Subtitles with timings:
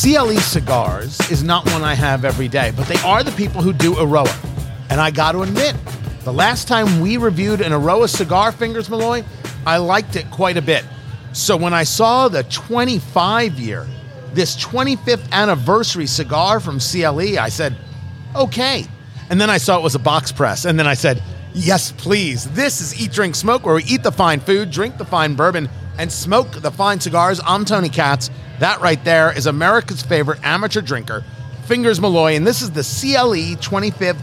[0.00, 3.72] CLE cigars is not one I have every day, but they are the people who
[3.72, 4.32] do Eiroa.
[4.90, 5.74] And I got to admit,
[6.22, 9.24] the last time we reviewed an Eiroa cigar, Fingers Malloy,
[9.66, 10.84] I liked it quite a bit.
[11.32, 13.88] So when I saw the 25 year,
[14.34, 17.76] this 25th anniversary cigar from CLE, I said,
[18.36, 18.86] okay.
[19.30, 20.64] And then I saw it was a box press.
[20.64, 21.20] And then I said,
[21.54, 22.48] yes, please.
[22.52, 25.68] This is Eat, Drink, Smoke, where we eat the fine food, drink the fine bourbon,
[25.98, 27.40] and smoke the fine cigars.
[27.44, 28.30] I'm Tony Katz.
[28.60, 31.24] That right there is America's favorite amateur drinker,
[31.66, 32.36] Fingers Malloy.
[32.36, 34.22] And this is the CLE 25th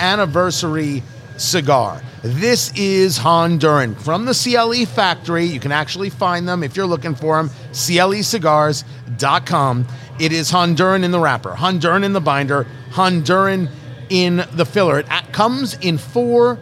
[0.00, 1.02] anniversary
[1.36, 2.02] cigar.
[2.22, 5.44] This is Honduran from the CLE factory.
[5.44, 7.50] You can actually find them if you're looking for them.
[7.72, 9.86] CLEcigars.com.
[10.20, 13.68] It is Honduran in the wrapper, Honduran in the binder, Honduran
[14.10, 15.00] in the filler.
[15.00, 16.58] It comes in four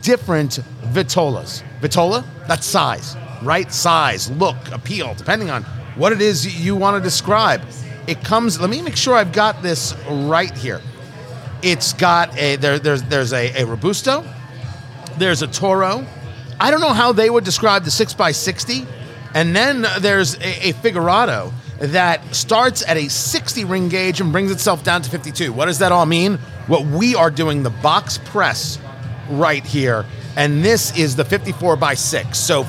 [0.00, 0.60] different
[0.92, 1.62] vitolas.
[1.80, 3.72] Vitola, that's size, right?
[3.72, 5.62] Size, look, appeal, depending on
[5.96, 7.62] what it is you want to describe.
[8.06, 10.80] It comes, let me make sure I've got this right here.
[11.62, 14.24] It's got a, there, there's, there's a, a Robusto,
[15.16, 16.06] there's a Toro.
[16.60, 18.86] I don't know how they would describe the 6x60.
[19.34, 24.50] And then there's a, a Figurado that starts at a 60 ring gauge and brings
[24.50, 25.52] itself down to 52.
[25.52, 26.38] What does that all mean?
[26.68, 28.78] What we are doing the box press
[29.28, 30.04] right here,
[30.36, 32.38] and this is the 54 by 6.
[32.38, 32.64] So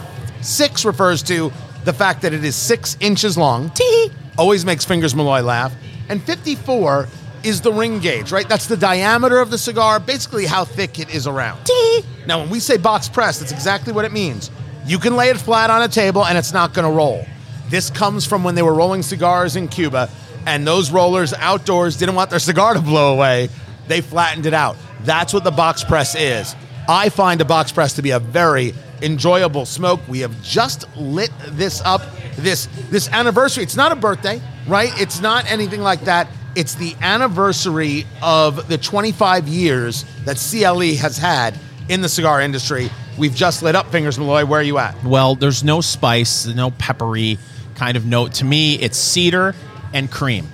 [0.45, 1.51] 6 refers to
[1.83, 3.69] the fact that it is 6 inches long.
[3.71, 4.11] Tee!
[4.37, 5.73] Always makes Fingers Malloy laugh.
[6.09, 7.07] And 54
[7.43, 8.47] is the ring gauge, right?
[8.47, 11.65] That's the diameter of the cigar, basically how thick it is around.
[11.65, 12.01] Tee!
[12.27, 14.51] Now, when we say box press, that's exactly what it means.
[14.85, 17.25] You can lay it flat on a table and it's not going to roll.
[17.69, 20.09] This comes from when they were rolling cigars in Cuba,
[20.45, 23.49] and those rollers outdoors didn't want their cigar to blow away.
[23.87, 24.77] They flattened it out.
[25.01, 26.55] That's what the box press is.
[26.87, 30.01] I find a box press to be a very enjoyable smoke.
[30.07, 32.01] We have just lit this up.
[32.35, 33.63] This this anniversary.
[33.63, 34.91] It's not a birthday, right?
[34.99, 36.27] It's not anything like that.
[36.55, 41.57] It's the anniversary of the 25 years that CLE has had
[41.89, 42.89] in the cigar industry.
[43.17, 44.45] We've just lit up Fingers Malloy.
[44.45, 45.01] Where are you at?
[45.03, 47.37] Well, there's no spice, no peppery
[47.75, 48.35] kind of note.
[48.35, 49.55] To me, it's cedar
[49.93, 50.47] and cream.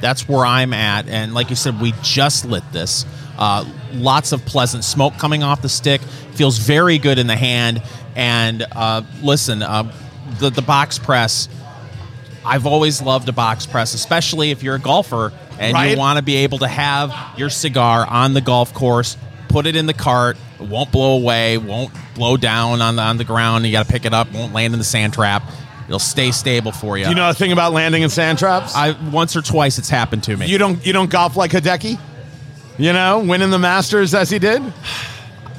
[0.00, 1.08] That's where I'm at.
[1.08, 3.06] And like you said, we just lit this.
[3.38, 3.64] Uh,
[3.94, 6.00] lots of pleasant smoke coming off the stick.
[6.34, 7.82] Feels very good in the hand.
[8.16, 9.92] And uh, listen, uh,
[10.38, 11.48] the the box press.
[12.46, 15.92] I've always loved a box press, especially if you're a golfer and Right.
[15.92, 19.16] you want to be able to have your cigar on the golf course.
[19.48, 20.36] Put it in the cart.
[20.60, 21.56] It won't blow away.
[21.58, 23.64] Won't blow down on the on the ground.
[23.64, 24.30] You got to pick it up.
[24.32, 25.42] Won't land in the sand trap.
[25.86, 27.06] It'll stay stable for you.
[27.08, 28.74] You know a thing about landing in sand traps?
[28.74, 30.46] I once or twice it's happened to me.
[30.46, 31.98] You don't you don't golf like Hideki?
[32.76, 34.62] You know, winning the Masters as he did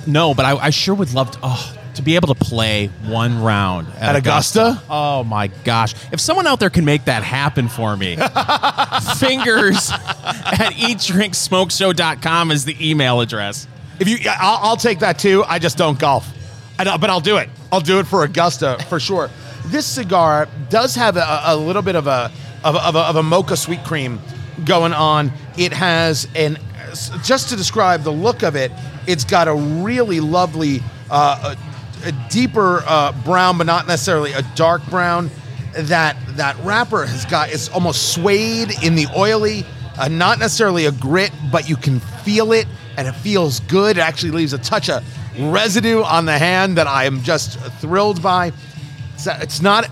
[0.07, 1.39] no, but I, I sure would love to.
[1.43, 4.81] Oh, to be able to play one round at, at Augusta.
[4.89, 5.95] Oh my gosh!
[6.11, 8.15] If someone out there can make that happen for me,
[9.17, 13.67] fingers at eatdrinksmokeshow.com is the email address.
[13.99, 15.45] If you, I'll, I'll take that too.
[15.47, 16.27] I just don't golf,
[16.77, 17.49] don't, but I'll do it.
[17.71, 19.29] I'll do it for Augusta for sure.
[19.67, 22.29] This cigar does have a, a little bit of a
[22.65, 24.19] of of a of a mocha sweet cream
[24.65, 25.31] going on.
[25.57, 26.57] It has an
[27.23, 28.71] just to describe the look of it.
[29.07, 31.55] It's got a really lovely, uh,
[32.03, 35.29] a, a deeper uh, brown, but not necessarily a dark brown.
[35.77, 39.65] That that wrapper has got it's almost suede in the oily,
[39.97, 42.65] uh, not necessarily a grit, but you can feel it
[42.97, 43.97] and it feels good.
[43.97, 45.03] It actually leaves a touch of
[45.37, 48.53] residue on the hand that I am just thrilled by.
[49.15, 49.89] It's, it's not.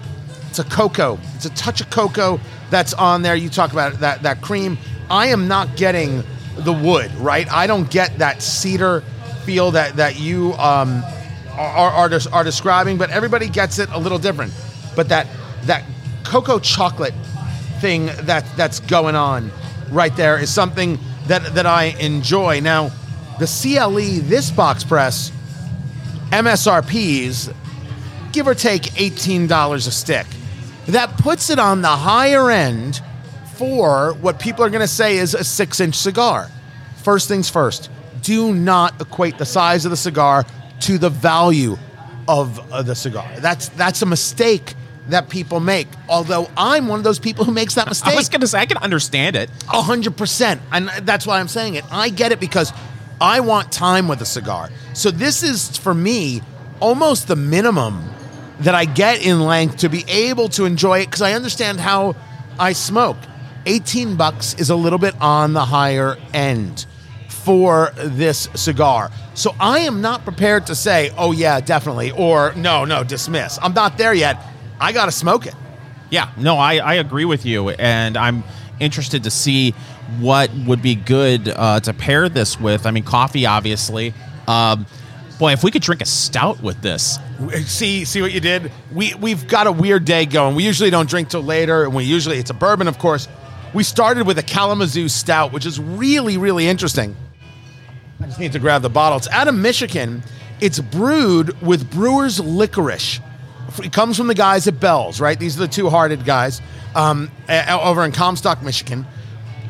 [0.50, 1.20] It's a cocoa.
[1.36, 3.36] It's a touch of cocoa that's on there.
[3.36, 4.78] You talk about that that cream.
[5.10, 6.24] I am not getting
[6.58, 7.52] the wood, right?
[7.52, 9.04] I don't get that cedar
[9.46, 11.04] feel that that you um,
[11.52, 14.54] are, are, are describing, but everybody gets it a little different.
[14.96, 15.28] But that
[15.64, 15.84] that
[16.24, 17.14] cocoa chocolate
[17.80, 19.52] thing that that's going on
[19.90, 20.98] right there is something
[21.28, 22.60] that that I enjoy.
[22.62, 22.92] Now,
[23.40, 25.32] the CLE this box press
[26.32, 27.54] MSRPs
[28.32, 30.26] give or take $18 a stick.
[30.88, 33.02] That puts it on the higher end
[33.56, 36.50] for what people are going to say is a six inch cigar.
[37.04, 37.90] First things first,
[38.22, 40.46] do not equate the size of the cigar
[40.82, 41.78] to the value
[42.28, 43.30] of uh, the cigar.
[43.40, 44.76] That's, that's a mistake
[45.10, 45.88] that people make.
[46.08, 48.14] Although I'm one of those people who makes that mistake.
[48.14, 49.50] I was gonna say I can understand it.
[49.74, 51.84] A hundred percent, and that's why I'm saying it.
[51.92, 52.72] I get it because
[53.20, 54.70] I want time with a cigar.
[54.94, 56.42] So this is for me
[56.80, 58.10] almost the minimum
[58.62, 62.16] that I get in length to be able to enjoy it because I understand how
[62.60, 63.18] I smoke.
[63.66, 66.86] 18 bucks is a little bit on the higher end
[67.44, 69.12] for this cigar.
[69.34, 73.74] So I am not prepared to say, "Oh yeah, definitely," or "No, no, dismiss." I'm
[73.74, 74.38] not there yet.
[74.80, 75.56] I got to smoke it.
[76.10, 78.44] Yeah, no, I, I agree with you, and I'm
[78.80, 79.72] interested to see
[80.20, 82.86] what would be good uh, to pair this with.
[82.86, 84.14] I mean, coffee, obviously.
[84.48, 84.86] Um,
[85.40, 87.18] boy, if we could drink a stout with this,
[87.66, 88.72] See, see what you did.
[88.92, 90.56] We we've got a weird day going.
[90.56, 93.28] We usually don't drink till later, and we usually it's a bourbon, of course.
[93.74, 97.16] We started with a Kalamazoo Stout, which is really really interesting.
[98.24, 99.18] I just need to grab the bottle.
[99.18, 100.24] It's out of Michigan.
[100.62, 103.20] It's brewed with brewer's licorice.
[103.84, 105.38] It comes from the guys at Bell's, right?
[105.38, 106.62] These are the two-hearted guys
[106.96, 109.06] um, over in Comstock, Michigan.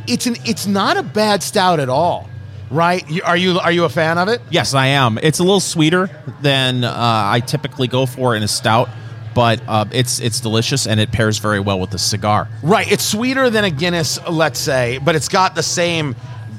[0.08, 2.30] It's an it's not a bad stout at all,
[2.70, 3.10] right?
[3.10, 4.40] You, are you are you a fan of it?
[4.52, 5.18] yes, I am.
[5.18, 6.12] It's a little sweeter
[6.44, 8.88] than uh, I typically go for in a stout,
[9.34, 12.50] but uh, it's it's delicious and it pairs very well with the cigar.
[12.62, 12.92] Right.
[12.92, 16.16] It's sweeter than a Guinness, let's say, but it's got the same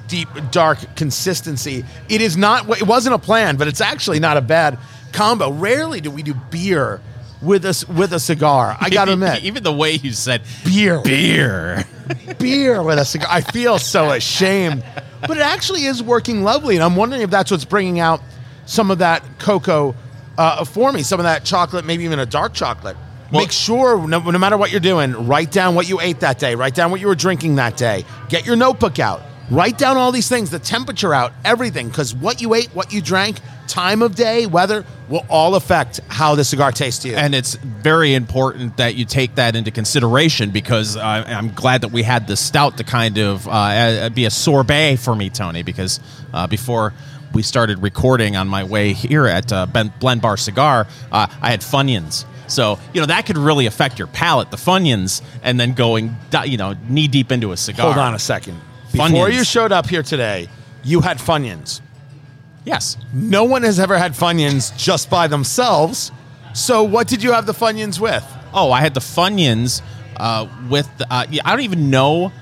[0.08, 1.84] deep, dark consistency.
[2.08, 4.78] It is not, it wasn't a plan, but it's actually not a bad
[5.12, 5.50] combo.
[5.50, 7.00] Rarely do we do beer
[7.42, 8.76] with a, with a cigar.
[8.80, 11.84] I got to admit, even the way you said beer, beer.
[12.38, 13.28] beer with a cigar.
[13.30, 14.84] I feel so ashamed,
[15.20, 16.74] but it actually is working lovely.
[16.76, 18.20] And I'm wondering if that's what's bringing out
[18.66, 19.94] some of that cocoa
[20.36, 22.96] uh, for me, some of that chocolate, maybe even a dark chocolate.
[23.32, 26.38] Well- Make sure, no, no matter what you're doing, write down what you ate that
[26.38, 29.96] day, write down what you were drinking that day, get your notebook out, write down
[29.96, 34.02] all these things, the temperature out, everything, because what you ate, what you drank, time
[34.02, 37.16] of day, weather will all affect how the cigar tastes to you.
[37.16, 41.88] And it's very important that you take that into consideration because I I'm glad that
[41.90, 45.62] we had the stout to kind of uh, uh, be a sorbet for me, Tony.
[45.62, 46.00] Because
[46.32, 46.92] uh, before
[47.32, 51.50] we started recording on my way here at uh, ben- Blend Bar Cigar, uh, I
[51.50, 52.24] had Funyuns.
[52.46, 56.14] So you know that could really affect your palate, the Funyuns, and then going
[56.44, 57.86] you know knee deep into a cigar.
[57.86, 58.60] Hold on a second.
[58.94, 59.32] Before Funyuns.
[59.34, 60.48] you showed up here today,
[60.82, 61.80] you had Funyuns.
[62.64, 62.96] Yes.
[63.12, 66.10] No one has ever had Funyuns just by themselves.
[66.54, 68.24] So what did you have the Funyuns with?
[68.54, 69.82] Oh, I had the Funyuns
[70.16, 70.88] uh, with.
[71.10, 72.32] Uh, yeah, I don't even know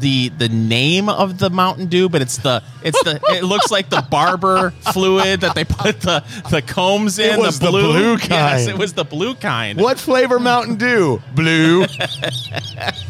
[0.00, 3.88] the the name of the Mountain Dew, but it's the it's the it looks like
[3.90, 7.38] the barber fluid that they put the the combs in.
[7.38, 7.92] It was the blue.
[7.92, 8.68] blue Yes, kind.
[8.68, 9.80] it was the blue kind.
[9.80, 11.22] What flavor Mountain Dew?
[11.34, 11.86] Blue.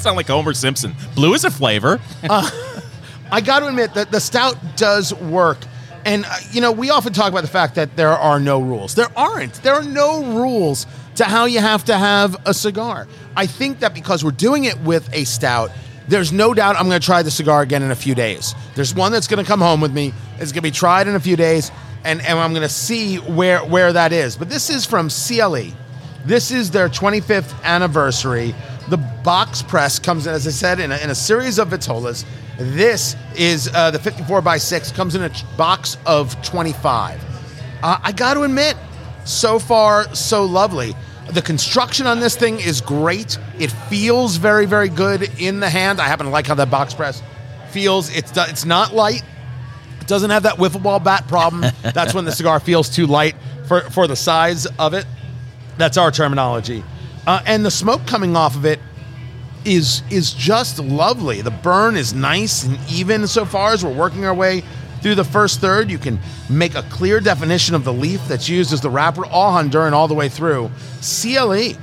[0.00, 0.94] Sound like Homer Simpson.
[1.14, 2.00] Blue is a flavor.
[2.22, 5.58] I got to admit that the stout does work.
[6.06, 8.94] And, uh, you know, we often talk about the fact that there are no rules.
[8.94, 9.54] There aren't.
[9.62, 10.86] There are no rules
[11.16, 13.06] to how you have to have a cigar.
[13.36, 15.70] I think that because we're doing it with a stout,
[16.08, 18.54] there's no doubt I'm going to try the cigar again in a few days.
[18.74, 20.14] There's one that's going to come home with me.
[20.38, 21.70] It's going to be tried in a few days,
[22.04, 24.34] and, and I'm going to see where, where that is.
[24.34, 25.72] But this is from CLE.
[26.24, 28.54] This is their 25th anniversary.
[28.90, 32.24] The box press comes in, as I said, in a, in a series of vitolas.
[32.58, 37.24] This is uh, the 54 by 6, comes in a box of 25.
[37.82, 38.76] Uh, I got to admit,
[39.24, 40.96] so far, so lovely.
[41.30, 43.38] The construction on this thing is great.
[43.60, 46.00] It feels very, very good in the hand.
[46.00, 47.22] I happen to like how that box press
[47.70, 48.14] feels.
[48.14, 49.22] It's, it's not light,
[50.00, 51.72] it doesn't have that wiffle ball bat problem.
[51.82, 53.36] That's when the cigar feels too light
[53.68, 55.06] for, for the size of it.
[55.78, 56.82] That's our terminology.
[57.30, 58.80] Uh, and the smoke coming off of it
[59.64, 61.42] is is just lovely.
[61.42, 64.64] The burn is nice and even so far as we're working our way
[65.00, 65.92] through the first third.
[65.92, 66.18] You can
[66.48, 70.08] make a clear definition of the leaf that's used as the wrapper, all Honduran, all
[70.08, 70.72] the way through.
[71.02, 71.74] CLE.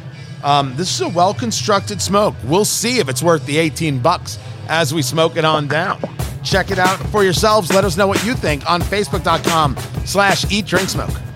[0.43, 2.35] Um, this is a well constructed smoke.
[2.43, 4.37] We'll see if it's worth the 18 bucks
[4.67, 6.01] as we smoke it on down.
[6.43, 7.73] Check it out for yourselves.
[7.73, 11.26] Let us know what you think on Facebook.com slash Eat Drink Smoke.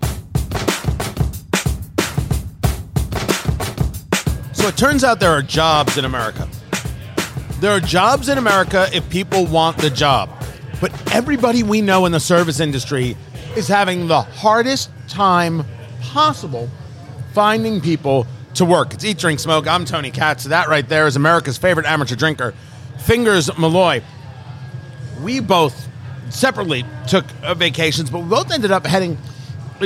[4.61, 6.47] So it turns out there are jobs in America.
[7.61, 10.29] There are jobs in America if people want the job.
[10.79, 13.17] But everybody we know in the service industry
[13.55, 15.65] is having the hardest time
[16.03, 16.69] possible
[17.33, 18.93] finding people to work.
[18.93, 19.65] It's Eat, Drink, Smoke.
[19.65, 20.43] I'm Tony Katz.
[20.43, 22.53] That right there is America's favorite amateur drinker,
[22.99, 24.03] Fingers Malloy.
[25.23, 25.87] We both
[26.29, 27.25] separately took
[27.57, 29.17] vacations, but we both ended up heading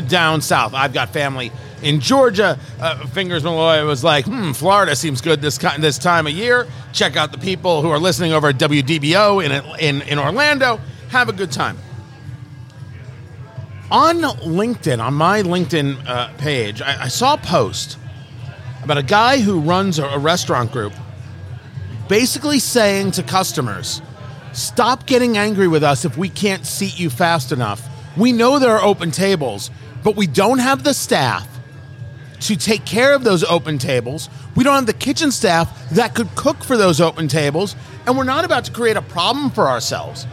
[0.09, 0.73] down south.
[0.73, 1.53] I've got family
[1.85, 2.59] in Georgia.
[2.81, 6.67] Uh, Fingers Malloy was like, hmm, Florida seems good this this time of year.
[6.91, 10.81] Check out the people who are listening over at WDBO in, in, in Orlando.
[11.09, 11.77] Have a good time.
[13.91, 17.99] On LinkedIn, on my LinkedIn uh, page, I, I saw a post
[18.83, 20.93] about a guy who runs a, a restaurant group
[22.09, 24.01] basically saying to customers,
[24.53, 27.87] stop getting angry with us if we can't seat you fast enough.
[28.17, 29.69] We know there are open tables,
[30.03, 31.47] but we don't have the staff
[32.41, 34.29] to take care of those open tables.
[34.55, 37.75] We don't have the kitchen staff that could cook for those open tables,
[38.05, 40.27] and we're not about to create a problem for ourselves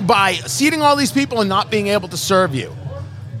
[0.00, 2.74] by seating all these people and not being able to serve you.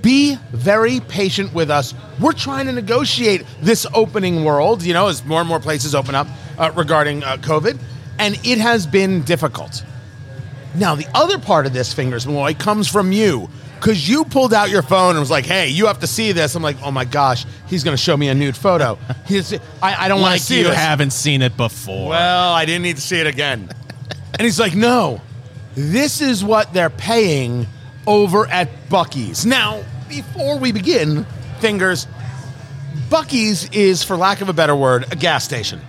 [0.02, 1.94] be very patient with us.
[2.20, 6.14] We're trying to negotiate this opening world, you know, as more and more places open
[6.14, 6.26] up
[6.58, 7.78] uh, regarding uh, COVID,
[8.18, 9.84] and it has been difficult.
[10.74, 13.48] Now, the other part of this, Fingers Malloy, comes from you
[13.82, 16.54] because you pulled out your phone and was like, hey, you have to see this.
[16.54, 18.96] I'm like, oh my gosh, he's going to show me a nude photo.
[19.26, 20.76] He's, I, I don't want Like to see you this.
[20.76, 22.10] haven't seen it before.
[22.10, 23.68] Well, I didn't need to see it again.
[24.34, 25.20] and he's like, no,
[25.74, 27.66] this is what they're paying
[28.06, 29.44] over at Buc-ee's.
[29.44, 31.24] Now, before we begin,
[31.58, 32.06] Fingers,
[33.08, 35.80] Buc-ee's is, for lack of a better word, a gas station.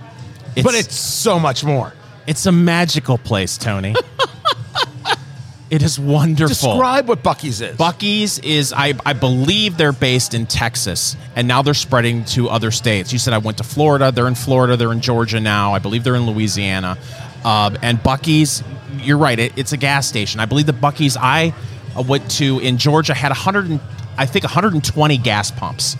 [0.63, 1.93] but it's so much more.
[2.25, 3.93] It's a magical place, Tony.
[5.73, 6.47] it is wonderful.
[6.75, 7.75] Describe what Buc-ee's is.
[7.75, 12.69] Buc-ee's is, I, I believe they're based in Texas, and now they're spreading to other
[12.69, 13.11] states.
[13.11, 14.11] You said I went to Florida.
[14.11, 14.77] They're in Florida.
[14.77, 15.73] They're in Georgia now.
[15.73, 16.99] I believe they're in Louisiana.
[17.43, 18.63] Uh, and Buc-ee's,
[18.97, 19.39] you're right.
[19.39, 20.39] It, it's a gas station.
[20.39, 21.55] I believe the Buc-ee's I
[21.97, 23.79] uh, went to in Georgia had 100, and,
[24.15, 25.95] I think 120 gas pumps.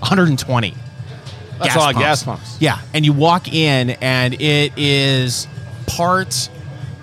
[0.00, 0.74] 120.
[1.60, 2.56] That's a lot of gas pumps.
[2.58, 5.46] Yeah, and you walk in, and it is
[5.86, 6.50] part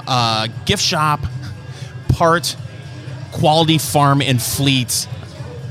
[0.08, 1.20] uh, gift shop,
[2.18, 2.56] part
[3.32, 5.08] quality farm and fleet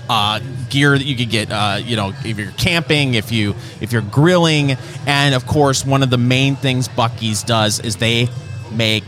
[0.08, 1.50] uh, gear that you could get.
[1.50, 4.76] Uh, you know, if you're camping, if you if you're grilling,
[5.06, 8.28] and of course, one of the main things Buc-ee's does is they
[8.72, 9.04] make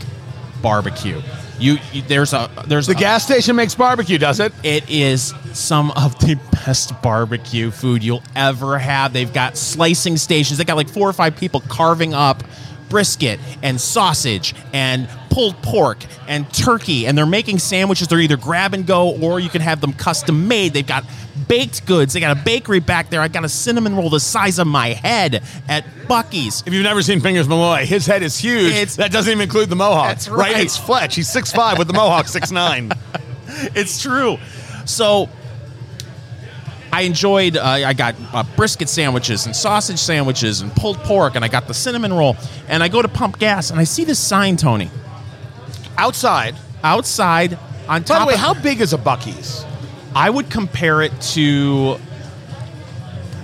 [0.61, 1.21] barbecue.
[1.57, 4.53] You, you there's a there's the a, gas station makes barbecue, does it?
[4.63, 9.13] it is some of the best barbecue food you'll ever have.
[9.13, 10.57] They've got slicing stations.
[10.57, 12.43] They got like four or five people carving up
[12.89, 18.73] brisket and sausage and pulled pork and turkey and they're making sandwiches they're either grab
[18.73, 21.03] and go or you can have them custom made they've got
[21.47, 24.59] baked goods they got a bakery back there i got a cinnamon roll the size
[24.59, 28.71] of my head at buc-ee's If you've never seen Fingers Malloy, his head is huge.
[28.73, 30.07] It's- that doesn't even include the mohawk.
[30.07, 30.57] That's right.
[30.57, 31.15] It's Fletch.
[31.15, 32.97] He's 6'5 with the mohawk 6'9.
[33.75, 34.37] it's true.
[34.85, 35.29] So
[36.91, 37.57] I enjoyed.
[37.57, 41.67] Uh, I got uh, brisket sandwiches and sausage sandwiches and pulled pork, and I got
[41.67, 42.35] the cinnamon roll.
[42.67, 44.89] And I go to pump gas, and I see this sign, Tony,
[45.99, 46.55] Outside.
[46.83, 49.65] outside on top By the way, of- how big is a Buc-ee's?
[50.15, 51.99] I would compare it to.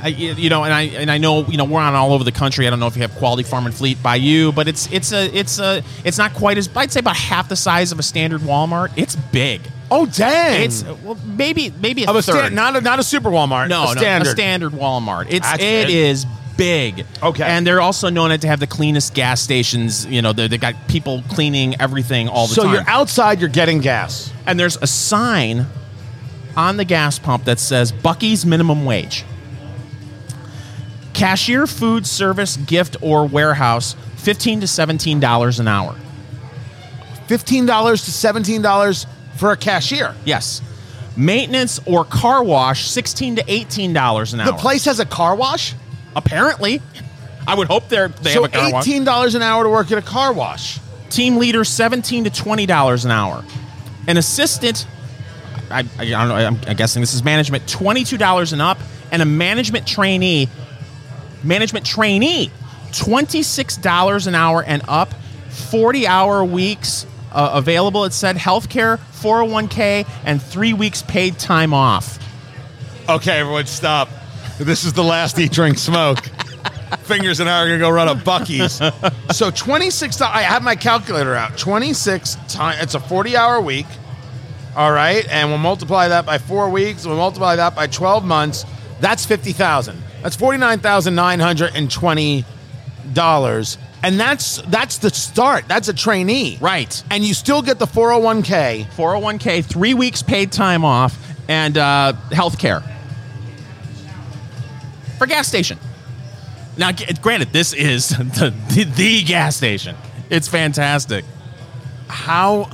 [0.04, 2.32] I, you know, and I and I know you know we're on all over the
[2.32, 2.68] country.
[2.68, 5.12] I don't know if you have Quality Farm and Fleet by you, but it's it's
[5.12, 8.04] a it's a it's not quite as I'd say about half the size of a
[8.04, 8.92] standard Walmart.
[8.98, 9.62] It's big.
[9.90, 10.64] Oh, dang.
[10.64, 12.48] It's well, maybe maybe a of a third.
[12.48, 13.68] sta- not a not a super Walmart.
[13.68, 14.28] No, a no, standard.
[14.28, 15.28] a standard Walmart.
[15.30, 15.96] It's That's it big.
[15.96, 16.26] is
[16.58, 17.06] big.
[17.22, 17.44] Okay.
[17.44, 20.06] and they're also known to have the cleanest gas stations.
[20.06, 22.72] You know, they they got people cleaning everything all the so time.
[22.72, 24.32] So you're outside, you're getting gas.
[24.46, 25.66] and there's a sign
[26.56, 29.26] on the gas pump that says Buc-ee's minimum wage.
[31.14, 35.96] Cashier, food service, gift, or warehouse, 15 to seventeen dollars an hour.
[37.28, 39.08] Fifteen dollars to seventeen dollars
[39.38, 40.14] for a cashier.
[40.26, 40.62] Yes.
[41.18, 44.48] Maintenance or car wash, sixteen to eighteen dollars an hour.
[44.52, 45.74] The place has a car wash.
[46.16, 46.82] Apparently,
[47.48, 48.88] I would hope they're they so have a car wash.
[48.88, 50.80] eighteen dollars an hour to work at a car wash.
[51.10, 53.44] Team leader, seventeen to twenty dollars an hour.
[54.08, 54.86] An assistant,
[55.70, 56.36] I, I, I don't know.
[56.36, 58.78] I'm, I'm guessing this is management, twenty-two dollars and up,
[59.12, 60.50] and a management trainee,
[61.44, 62.52] management trainee,
[62.92, 65.14] twenty-six dollars an hour and up,
[65.50, 68.06] forty-hour weeks uh, available.
[68.06, 72.20] It said healthcare, four hundred one k, and three weeks paid time off.
[73.08, 74.10] Okay, everyone, stop.
[74.60, 76.20] This is the last eat, drink, smoke.
[77.00, 78.82] Fingers and I are gonna go run a Buc-ee's.
[79.36, 80.22] so twenty six.
[80.22, 81.58] I have my calculator out.
[81.58, 82.82] Twenty six times.
[82.82, 83.86] It's a forty hour week.
[84.76, 87.06] All right, and we'll multiply that by four weeks.
[87.06, 88.66] We'll multiply that by twelve months.
[89.02, 90.02] That's fifty thousand.
[90.24, 92.46] That's forty nine thousand nine hundred and twenty
[93.12, 93.78] dollars.
[94.04, 95.68] And that's that's the start.
[95.68, 97.04] That's a trainee, Right.
[97.12, 98.88] And you still get the four hundred one k.
[98.96, 101.18] 401k, three weeks paid time off,
[101.50, 102.84] and uh, health care
[105.18, 105.78] for gas station.
[106.78, 106.92] Now,
[107.22, 109.96] granted, this is the, the, the gas station.
[110.30, 111.24] It's fantastic.
[112.08, 112.70] how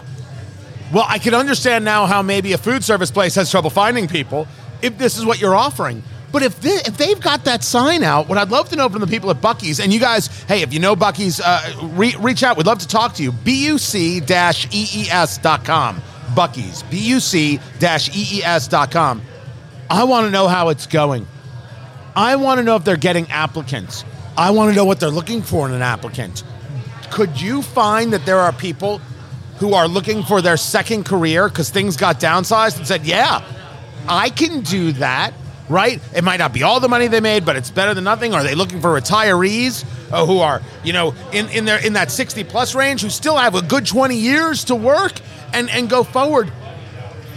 [0.93, 4.45] well i can understand now how maybe a food service place has trouble finding people
[4.81, 6.03] if this is what you're offering.
[6.33, 8.99] But if, they, if they've got that sign out what i'd love to know from
[9.01, 11.61] the people at buc-ee's and you guys hey if you know buc-ee's uh,
[11.93, 12.57] re- reach out.
[12.57, 13.31] We'd love to talk to you.
[14.71, 16.01] Buc-ees.com
[16.33, 16.83] buc-ee's
[17.79, 19.21] buc-ees.com
[19.89, 21.27] i want to know how it's going
[22.15, 24.03] i want to know if they're getting applicants
[24.37, 26.43] i want to know what they're looking for in an applicant
[27.11, 29.01] could you find that there are people
[29.61, 33.43] who are looking for their second career because things got downsized and said, yeah,
[34.07, 35.35] I can do that,
[35.69, 36.01] right?
[36.15, 38.33] It might not be all the money they made, but it's better than nothing.
[38.33, 42.09] Are they looking for retirees uh, who are, you know, in, in their in that
[42.09, 45.13] 60 plus range who still have a good 20 years to work
[45.53, 46.51] and, and go forward?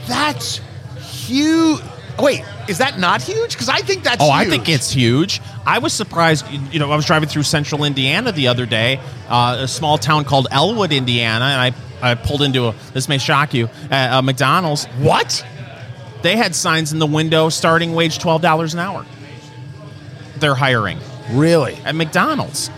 [0.06, 0.62] That's
[0.96, 1.82] huge.
[2.18, 3.52] Wait, is that not huge?
[3.52, 4.22] Because I think that's.
[4.22, 5.40] Oh, I think it's huge.
[5.66, 6.46] I was surprised.
[6.72, 10.24] You know, I was driving through central Indiana the other day, uh, a small town
[10.24, 14.22] called Elwood, Indiana, and I, I pulled into a, this may shock you, uh, a
[14.22, 14.86] McDonald's.
[14.98, 15.44] what.
[16.22, 19.04] They had signs in the window starting wage $12 an hour.
[20.38, 20.98] They're hiring
[21.30, 21.74] Really?
[21.84, 22.70] at McDonald's.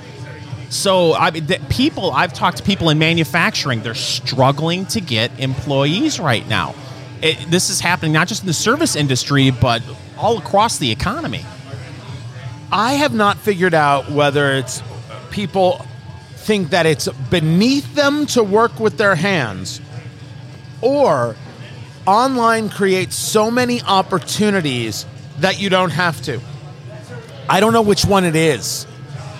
[0.68, 5.30] So I mean, the people I've talked to people in manufacturing, they're struggling to get
[5.38, 6.74] employees right now.
[7.22, 9.82] It, this is happening not just in the service industry, but
[10.18, 11.44] all across the economy.
[12.70, 14.82] I have not figured out whether it's
[15.30, 15.86] people
[16.36, 19.80] think that it's beneath them to work with their hands
[20.80, 21.36] or
[22.06, 25.06] online creates so many opportunities
[25.38, 26.40] that you don't have to.
[27.48, 28.86] I don't know which one it is.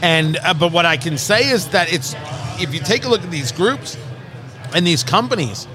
[0.02, 2.14] And uh, but what I can say is that it's
[2.61, 3.97] if you take a look at these groups
[4.75, 5.66] and these companies,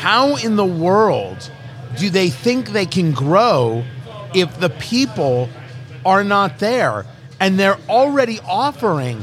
[0.00, 1.50] how in the world
[1.98, 3.84] do they think they can grow
[4.34, 5.50] if the people
[6.06, 7.04] are not there
[7.38, 9.22] and they're already offering?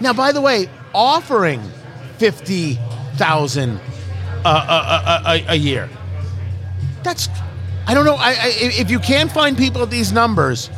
[0.00, 1.62] Now by the way offering
[2.16, 3.78] 50,000 a, uh,
[4.44, 5.88] a, uh, a, uh, a, a year.
[7.04, 7.28] That's
[7.86, 10.68] I don't know I, I, if you can't find people at these numbers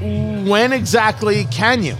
[0.00, 1.96] when exactly can you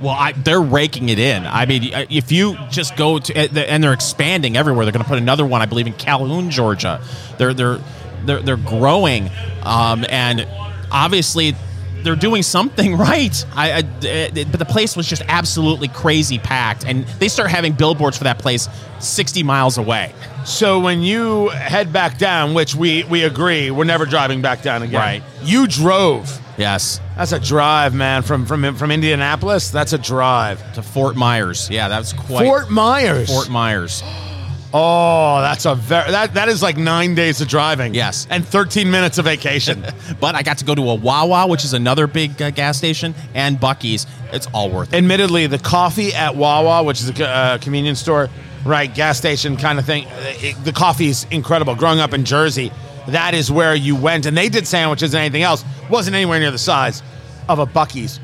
[0.00, 1.44] Well, I, they're raking it in.
[1.46, 4.84] I mean, if you just go to and they're expanding everywhere.
[4.84, 7.00] They're going to put another one, I believe, in Calhoun, Georgia.
[7.36, 7.78] They're they're
[8.24, 9.30] they're, they're growing,
[9.62, 10.46] um, and
[10.90, 11.54] obviously
[12.02, 13.44] they're doing something right.
[13.54, 17.72] I, I, it- but the place was just absolutely crazy packed, and they start having
[17.72, 18.68] billboards for that place
[19.00, 20.12] sixty miles away.
[20.44, 24.82] So when you head back down, which we we agree, we're never driving back down
[24.82, 25.00] again.
[25.00, 25.22] Right.
[25.42, 26.40] You drove.
[26.58, 28.22] Yes, That's a drive, man.
[28.22, 30.60] From from from Indianapolis, that's a drive.
[30.74, 31.70] to Fort Myers.
[31.70, 33.28] Yeah, that was quite Fort Myers.
[33.28, 34.02] Fort Myers.
[34.74, 37.94] oh, that's a very that that is like nine days of driving.
[37.94, 38.26] Yes.
[38.28, 39.84] and thirteen minutes of vacation.
[40.20, 43.14] But I got to go to a Wawa, which is another big uh, gas station,
[43.34, 44.04] and Buc-ee's.
[44.32, 44.96] It's all worth it.
[44.96, 48.28] Admittedly, the coffee at Wawa, which is a uh, convenience store,
[48.64, 51.76] right, gas station kind of thing, it, the coffee is incredible.
[51.76, 52.72] Growing up in Jersey,
[53.06, 56.50] that is where you went, and they did sandwiches and anything else wasn't anywhere near
[56.50, 57.02] the size
[57.48, 58.20] of a Buc-ee's.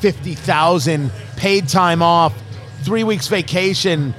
[0.00, 2.34] Fifty thousand paid time off,
[2.82, 4.14] three weeks vacation,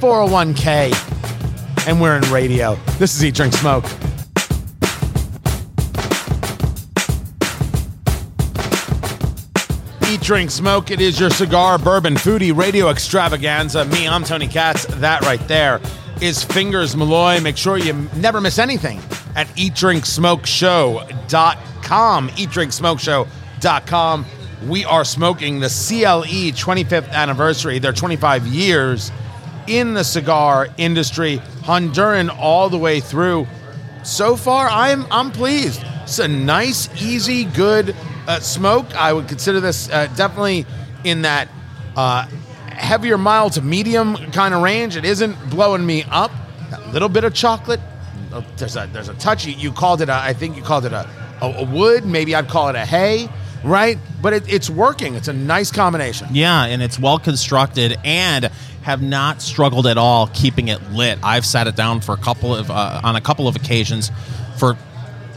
[0.00, 0.92] four hundred one k,
[1.86, 2.74] and we're in radio.
[2.98, 3.84] This is Eat Drink Smoke.
[10.10, 10.90] Eat, drink, smoke.
[10.90, 13.84] It is your cigar, bourbon, foodie, radio extravaganza.
[13.84, 14.84] Me, I'm Tony Katz.
[14.96, 15.80] That right there
[16.20, 17.40] is Fingers Malloy.
[17.40, 18.98] Make sure you never miss anything
[19.36, 21.69] at eatdrinksmokeshow.com.
[21.90, 24.26] Eatdrinksmokeshow.com.
[24.66, 29.12] We are smoking the CLE 25th anniversary, their 25 years
[29.66, 33.46] in the cigar industry, Honduran all the way through
[34.02, 35.82] so far I'm I'm pleased.
[36.02, 37.94] It's a nice, easy, good
[38.26, 38.94] uh, smoke.
[38.94, 40.66] I would consider this uh, definitely
[41.04, 41.48] in that
[41.96, 42.26] uh,
[42.68, 44.96] heavier, mild to medium kind of range.
[44.96, 46.32] It isn't blowing me up.
[46.72, 47.80] A little bit of chocolate.
[48.56, 49.46] There's a there's a touch.
[49.46, 50.08] You, you called it.
[50.08, 51.08] A, I think you called it a,
[51.42, 52.04] a, a wood.
[52.04, 53.28] Maybe I'd call it a hay.
[53.62, 55.16] Right, but it, it's working.
[55.16, 56.28] It's a nice combination.
[56.32, 58.50] Yeah, and it's well constructed and
[58.82, 61.18] have not struggled at all keeping it lit.
[61.22, 64.10] I've sat it down for a couple of uh, on a couple of occasions
[64.56, 64.78] for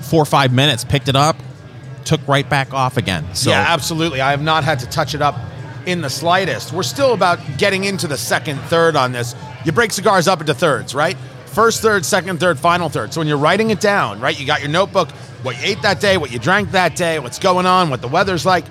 [0.02, 1.36] four or five minutes, picked it up,
[2.06, 3.36] took right back off again.
[3.36, 4.22] So yeah, absolutely.
[4.22, 5.38] I have not had to touch it up
[5.86, 6.72] in the slightest.
[6.72, 9.36] We're still about getting into the second third on this.
[9.66, 11.18] You break cigars up into thirds, right?
[11.48, 13.14] First third, second third, final third.
[13.14, 15.10] So when you're writing it down, right, you got your notebook,
[15.44, 18.08] what you ate that day, what you drank that day, what's going on, what the
[18.08, 18.66] weather's like.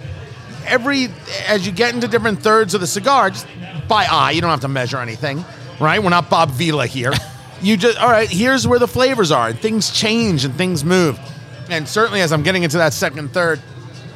[0.67, 1.09] Every
[1.49, 3.47] as you get into different thirds of the cigar, just
[3.89, 5.45] by eye, you don't have to measure anything,
[5.81, 6.03] right?
[6.03, 7.13] We're not Bob Vila here.
[7.63, 8.29] You just all right.
[8.29, 11.17] Here's where the flavors are, and things change and things move.
[11.71, 13.61] And certainly, as I'm getting into that second third,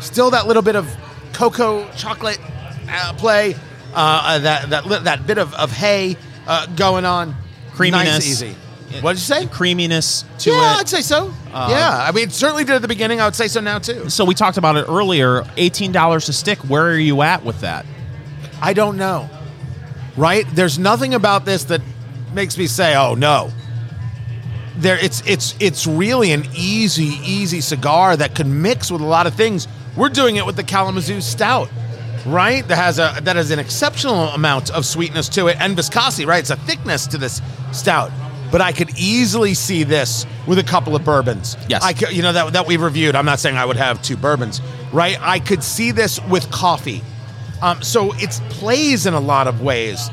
[0.00, 0.92] still that little bit of
[1.32, 2.40] cocoa chocolate
[2.88, 3.58] uh, play, uh,
[3.94, 6.16] uh, that that that bit of, of hay
[6.48, 7.36] uh, going on,
[7.72, 8.56] creaminess, nice, easy.
[9.02, 9.46] What did you say?
[9.46, 10.80] Creaminess to yeah, it.
[10.80, 11.26] I'd say so.
[11.52, 13.20] Um, yeah, I mean, it certainly did at the beginning.
[13.20, 14.08] I would say so now too.
[14.10, 15.44] So we talked about it earlier.
[15.56, 16.58] Eighteen dollars a stick.
[16.60, 17.86] Where are you at with that?
[18.60, 19.28] I don't know.
[20.16, 20.46] Right?
[20.52, 21.80] There's nothing about this that
[22.32, 23.50] makes me say, "Oh no."
[24.78, 29.26] There, it's it's it's really an easy, easy cigar that can mix with a lot
[29.26, 29.66] of things.
[29.96, 31.70] We're doing it with the Kalamazoo Stout,
[32.26, 32.66] right?
[32.68, 36.40] That has a that has an exceptional amount of sweetness to it and viscosity, right?
[36.40, 37.40] It's a thickness to this
[37.72, 38.10] stout.
[38.56, 41.58] But I could easily see this with a couple of bourbons.
[41.68, 41.84] Yes.
[41.84, 43.14] I could, you know that that we've reviewed.
[43.14, 44.62] I'm not saying I would have two bourbons,
[44.94, 45.18] right?
[45.20, 47.02] I could see this with coffee.
[47.60, 50.08] Um, so it plays in a lot of ways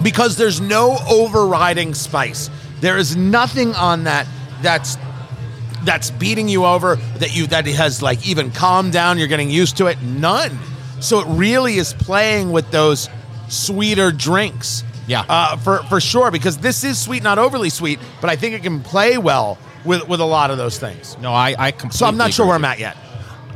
[0.00, 2.50] because there's no overriding spice.
[2.80, 4.28] There is nothing on that
[4.60, 4.96] that's
[5.82, 9.18] that's beating you over that you that has like even calmed down.
[9.18, 10.00] You're getting used to it.
[10.02, 10.56] None.
[11.00, 13.08] So it really is playing with those
[13.48, 14.84] sweeter drinks.
[15.12, 15.24] Yeah.
[15.28, 18.62] uh, for for sure because this is sweet, not overly sweet, but I think it
[18.62, 21.16] can play well with with a lot of those things.
[21.20, 21.96] No, I, I completely.
[21.98, 22.96] So I'm not sure where I'm at yet.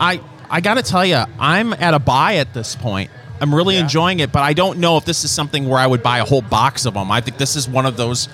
[0.01, 3.11] I I got to tell you, I'm at a buy at this point.
[3.41, 3.83] I'm really Yeah.
[3.83, 6.25] enjoying it, but I don't know if this is something where I would buy a
[6.25, 7.11] whole box of them.
[7.11, 8.29] I think this is one of those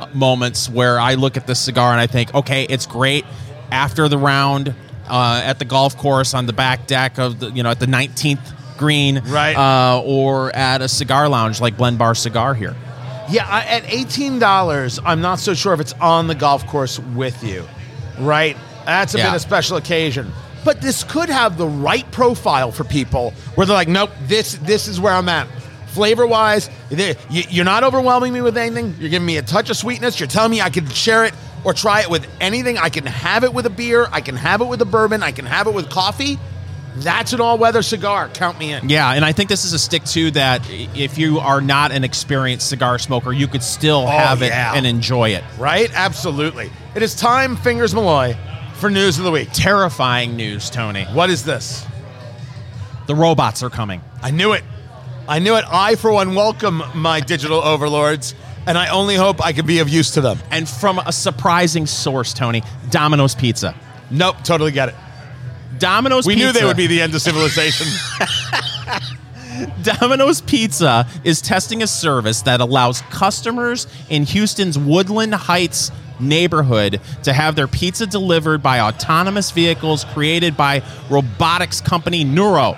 [0.00, 3.24] uh, moments where I look at this cigar and I think, okay, it's great
[3.70, 4.74] after the round
[5.08, 7.86] uh, at the golf course on the back deck of the you know at the
[7.86, 8.40] 19th
[8.78, 9.56] green, Right.
[9.56, 12.74] Uh, or at a cigar lounge like Blend Bar Cigar here.
[13.30, 16.98] Yeah, I- at eighteen dollars, I'm not so sure if it's on the golf course
[16.98, 17.64] with you,
[18.18, 18.56] right?
[18.86, 19.26] That's a Yeah.
[19.26, 20.32] bit of special occasion,
[20.64, 24.88] but this could have the right profile for people where they're like, nope, this this
[24.88, 25.46] is where I'm at.
[25.88, 26.70] Flavor wise,
[27.28, 28.94] you're not overwhelming me with anything.
[28.98, 30.18] You're giving me a touch of sweetness.
[30.20, 32.78] You're telling me I can share it or try it with anything.
[32.78, 34.06] I can have it with a beer.
[34.12, 35.22] I can have it with a bourbon.
[35.22, 36.38] I can have it with coffee.
[36.98, 38.28] That's an all-weather cigar.
[38.28, 38.88] Count me in.
[38.88, 42.04] Yeah, and I think this is a stick too that if you are not an
[42.04, 44.72] experienced cigar smoker, you could still oh, have yeah.
[44.72, 45.44] it and enjoy it.
[45.58, 45.90] Right?
[45.92, 46.70] Absolutely.
[46.94, 48.36] It is time, Fingers Malloy,
[48.74, 49.48] for news of the week.
[49.52, 51.04] Terrifying news, Tony.
[51.04, 51.86] What is this?
[53.06, 54.02] The robots are coming.
[54.22, 54.64] I knew it.
[55.28, 55.64] I knew it.
[55.68, 58.34] I, for one, welcome my digital overlords,
[58.66, 60.38] and I only hope I can be of use to them.
[60.50, 63.74] And from a surprising source, Tony, Domino's Pizza.
[64.10, 64.94] Nope, totally get it.
[65.78, 66.46] Domino's We Pizza.
[66.46, 67.86] knew they would be the end of civilization.
[69.82, 77.32] Domino's Pizza is testing a service that allows customers in Houston's Woodland Heights neighborhood to
[77.32, 82.76] have their pizza delivered by autonomous vehicles created by robotics company Nuro.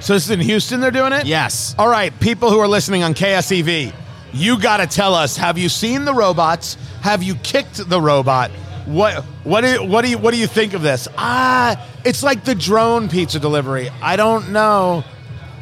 [0.00, 0.80] so this is in Houston.
[0.80, 1.26] They're doing it.
[1.26, 1.74] Yes.
[1.78, 3.94] All right, people who are listening on KSEV,
[4.32, 6.76] you got to tell us: Have you seen the robots?
[7.02, 8.50] Have you kicked the robot?
[8.86, 11.08] What what do you, what do you what do you think of this?
[11.16, 13.90] Ah, it's like the drone pizza delivery.
[14.00, 15.04] I don't know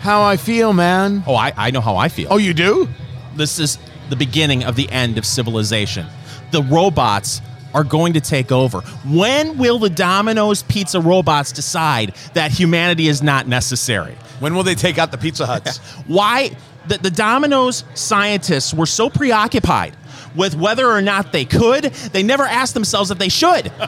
[0.01, 1.23] how I feel, man.
[1.27, 2.29] Oh, I, I know how I feel.
[2.31, 2.89] Oh, you do?
[3.37, 3.79] this is
[4.09, 6.07] the beginning of the end of civilization.
[6.51, 7.41] The robots
[7.73, 8.81] are going to take over.
[9.07, 14.17] When will the Domino's pizza robots decide that humanity is not necessary?
[14.41, 15.79] When will they take out the Pizza Huts?
[16.07, 16.51] Why
[16.89, 19.97] the, the Domino's scientists were so preoccupied
[20.35, 23.73] with whether or not they could, they never asked themselves if they should.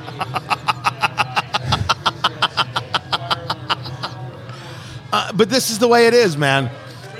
[5.12, 6.70] Uh, but this is the way it is, man.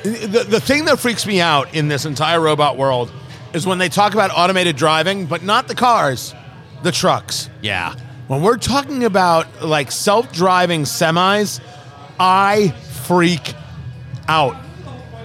[0.03, 3.13] The, the thing that freaks me out in this entire robot world
[3.53, 6.35] is when they talk about automated driving, but not the cars,
[6.83, 7.51] the trucks.
[7.61, 7.95] Yeah.
[8.29, 11.61] When we're talking about like self driving semis,
[12.19, 12.71] I
[13.07, 13.55] freak
[14.27, 14.57] out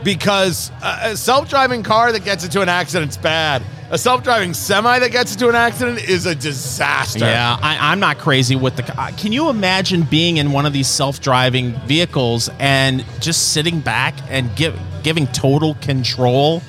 [0.03, 3.63] because a self driving car that gets into an accident's bad.
[3.89, 7.19] A self driving semi that gets into an accident is a disaster.
[7.19, 8.99] Yeah, I, I'm not crazy with the.
[8.99, 14.13] uh, Can you imagine being in one of these self-driving vehicles and just sitting back
[14.29, 16.61] and give, giving total control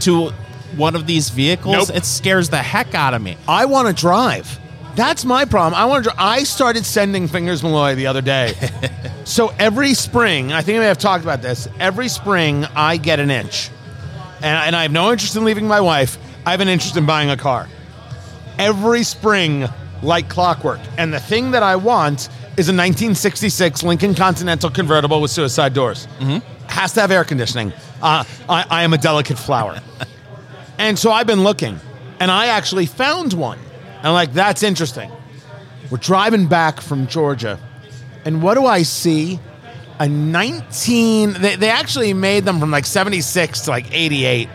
[0.00, 0.30] to
[0.76, 1.88] one of these vehicles?
[1.90, 1.96] Nope.
[1.96, 3.36] It scares the heck out of me.
[3.46, 4.58] I want to drive.
[4.96, 5.80] That's my problem.
[5.80, 6.14] I want to.
[6.18, 8.52] I started sending fingers Malloy the other day.
[9.24, 11.68] so every spring, I think I may have talked about this.
[11.78, 13.70] Every spring, I get an inch,
[14.38, 16.18] and, and I have no interest in leaving my wife.
[16.46, 17.68] I have an interest in buying a car.
[18.58, 19.66] Every spring,
[20.02, 20.80] like clockwork.
[20.98, 26.06] And the thing that I want is a 1966 Lincoln Continental convertible with suicide doors.
[26.68, 27.72] Has to have air conditioning.
[28.02, 29.80] Uh, I, I am a delicate flower.
[30.76, 31.78] And so I've been looking,
[32.18, 33.60] and I actually found one.
[33.98, 35.08] And I'm like, that's interesting.
[35.88, 37.60] We're driving back from Georgia,
[38.24, 39.38] and what do I see?
[40.00, 44.48] A 19, they, they actually made them from like 76 to like 88.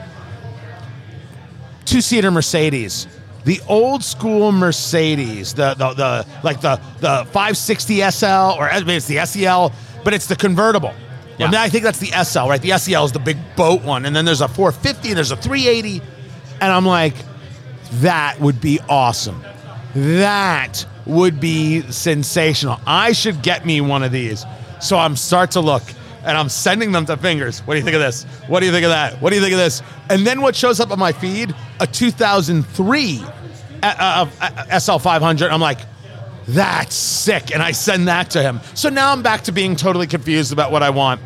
[1.90, 3.08] Two seater Mercedes.
[3.46, 8.26] The old school Mercedes, the, the, the like the, the 560 SL,
[8.60, 9.74] or maybe it's the SEL,
[10.04, 10.94] but it's the convertible.
[11.40, 11.48] Yeah.
[11.48, 12.62] And I think that's the SL, right?
[12.62, 14.06] The SEL is the big boat one.
[14.06, 16.00] And then there's a 450, and there's a 380.
[16.62, 17.16] And I'm like,
[18.02, 19.44] that would be awesome.
[19.96, 22.80] That would be sensational.
[22.86, 24.46] I should get me one of these.
[24.80, 25.82] So I'm start to look
[26.30, 27.60] and I'm sending them to fingers.
[27.62, 28.24] What do you think of this?
[28.48, 29.20] What do you think of that?
[29.22, 29.82] What do you think of this?
[30.10, 31.54] And then what shows up on my feed?
[31.80, 33.26] A 2003 uh,
[33.84, 35.50] uh, uh, SL500.
[35.52, 35.80] I'm like,
[36.48, 37.52] that's sick.
[37.54, 38.60] And I send that to him.
[38.76, 41.22] So now I'm back to being totally confused about what I want.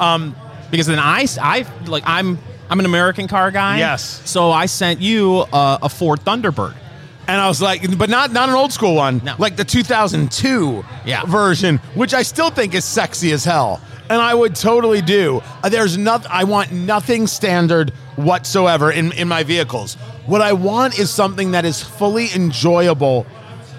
[0.00, 0.34] Um,
[0.70, 2.38] because then I, I like I'm
[2.70, 3.78] I'm an American car guy.
[3.78, 4.22] Yes.
[4.28, 6.74] So I sent you a, a Ford Thunderbird.
[7.26, 9.34] And I was like, but not not an old school one, No.
[9.38, 11.24] like the 2002 Yeah.
[11.26, 15.42] version, which I still think is sexy as hell, and I would totally do.
[15.68, 16.30] There's nothing.
[16.32, 19.94] I want nothing standard whatsoever in in my vehicles.
[20.26, 23.26] What I want is something that is fully enjoyable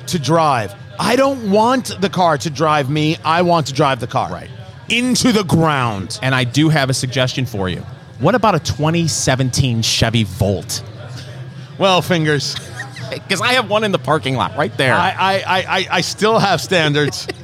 [0.07, 0.73] to drive.
[0.99, 3.17] I don't want the car to drive me.
[3.23, 4.31] I want to drive the car.
[4.31, 4.49] Right.
[4.89, 6.19] Into the ground.
[6.21, 7.85] And I do have a suggestion for you.
[8.19, 10.83] What about a 2017 Chevy Volt?
[11.77, 12.55] Well, fingers.
[13.09, 14.93] Because I have one in the parking lot right there.
[14.93, 17.27] I, I, I, I still have standards.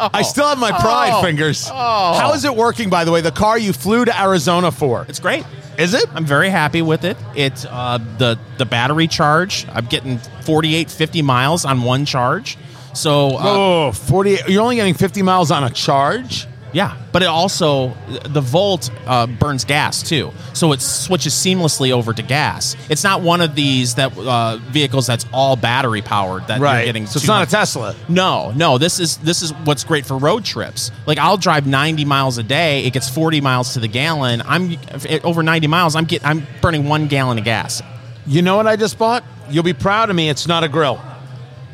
[0.00, 1.22] I still have my pride, Oh.
[1.22, 1.68] fingers.
[1.72, 2.14] Oh.
[2.18, 3.20] How is it working, by the way?
[3.20, 5.04] The car you flew to Arizona for.
[5.08, 5.44] it's great.
[5.78, 6.04] Is it?
[6.14, 7.16] I'm very happy with it.
[7.36, 9.64] It's uh, the the battery charge.
[9.72, 12.58] I'm getting 48, 50 miles on one charge.
[12.94, 14.38] So uh, Oh, 40.
[14.48, 16.46] You're only getting 50 miles on a charge?
[16.72, 22.12] Yeah, but it also the Volt uh, burns gas too, so it switches seamlessly over
[22.12, 22.76] to gas.
[22.90, 27.06] It's not one of these that uh, vehicles that's all battery powered that you're getting.
[27.06, 27.96] So it's not much- a Tesla.
[28.08, 28.76] No, no.
[28.78, 30.90] This is this is what's great for road trips.
[31.06, 32.84] Like I'll drive 90 miles a day.
[32.84, 34.42] It gets 40 miles to the gallon.
[34.44, 34.76] I'm
[35.24, 35.96] over 90 miles.
[35.96, 37.82] I'm get I'm burning one gallon of gas.
[38.26, 39.24] You know what I just bought?
[39.50, 40.28] You'll be proud of me.
[40.28, 41.00] It's not a grill.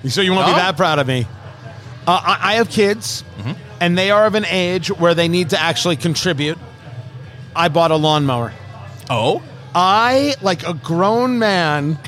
[0.08, 0.56] So you won't be Oh.
[0.56, 1.26] that proud of me.
[2.06, 3.24] Uh, I, I have kids,
[3.84, 6.56] and they are of an age where they need to actually contribute.
[7.54, 8.52] I bought a lawnmower.
[9.10, 9.42] Oh,
[9.74, 11.98] I, like a grown man,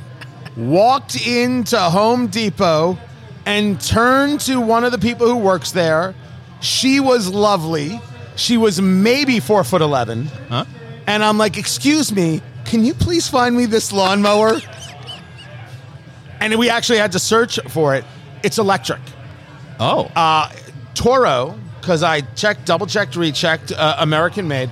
[0.56, 2.96] walked into Home Depot
[3.44, 6.14] and turned to one of the people who works there.
[6.60, 8.00] She was lovely.
[8.36, 10.26] She was maybe four foot eleven.
[10.48, 10.64] huh?
[11.06, 14.58] And I'm like, excuse me, can you please find me this lawnmower?
[16.40, 18.04] and we actually had to search for it.
[18.42, 19.00] It's electric.
[19.78, 20.50] Oh, Uh,
[20.94, 24.70] Toro, because I checked, double checked, rechecked, uh, American made,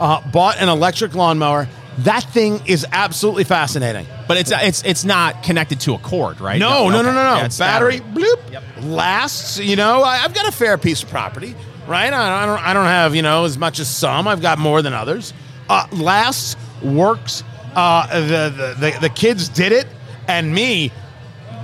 [0.00, 1.68] uh, bought an electric lawnmower.
[1.98, 4.04] That thing is absolutely fascinating.
[4.26, 6.58] but it's it's it's not connected to a cord, right?
[6.58, 7.06] No, no, no, okay.
[7.06, 7.36] no, no.
[7.36, 8.62] Yeah, it's battery, bloop, Yep.
[8.82, 9.58] lasts.
[9.60, 11.54] You know, I, I've got a fair piece of property,
[11.86, 12.12] right?
[12.12, 14.26] I, I don't, I don't have you know as much as some.
[14.28, 15.32] I've got more than others.
[15.68, 17.44] Uh, lasts, works.
[17.76, 19.86] Uh, the, the the the kids did it,
[20.26, 20.90] and me.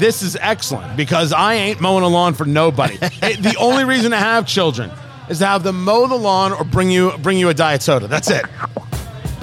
[0.03, 2.95] This is excellent because I ain't mowing a lawn for nobody.
[3.23, 4.91] It- the only reason to have children
[5.29, 8.09] is to have them mow the lawn or bring you bring you a diet soda.
[8.09, 8.45] That's it.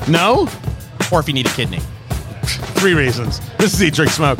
[0.10, 0.50] No,
[1.14, 1.80] Or if you need a kidney.
[2.76, 3.40] three reasons.
[3.58, 4.38] This is Eat Drink Smoke.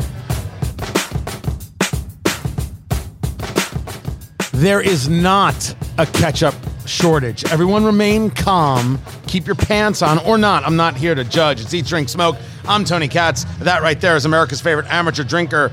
[4.52, 6.54] There is not a ketchup
[6.84, 7.50] shortage.
[7.50, 8.98] Everyone remain calm.
[9.26, 10.64] Keep your pants on or not.
[10.66, 11.62] I'm not here to judge.
[11.62, 12.36] It's Eat, Drink, Smoke.
[12.68, 13.44] I'm Tony Katz.
[13.60, 15.72] That right there is America's favorite amateur drinker,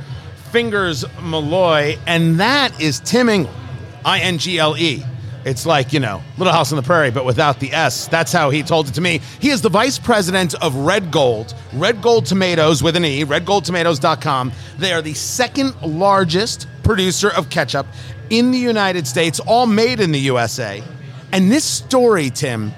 [0.51, 1.97] Fingers Malloy.
[2.07, 3.53] And that is Tim Ingle,
[4.05, 5.03] I N G L E.
[5.45, 8.07] It's like, you know, Little House on the Prairie, but without the S.
[8.10, 9.21] That's how he told it to me.
[9.39, 14.51] He is the vice president of Red Gold, Red Gold Tomatoes with an E, redgoldtomatoes.com.
[14.77, 17.88] They are the second largest producer of ketchup
[18.29, 20.83] in the United States, all made in the USA.
[21.31, 22.73] And this story, Tim,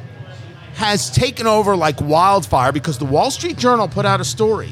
[0.76, 4.70] has taken over like wildfire because the Wall Street Journal put out a story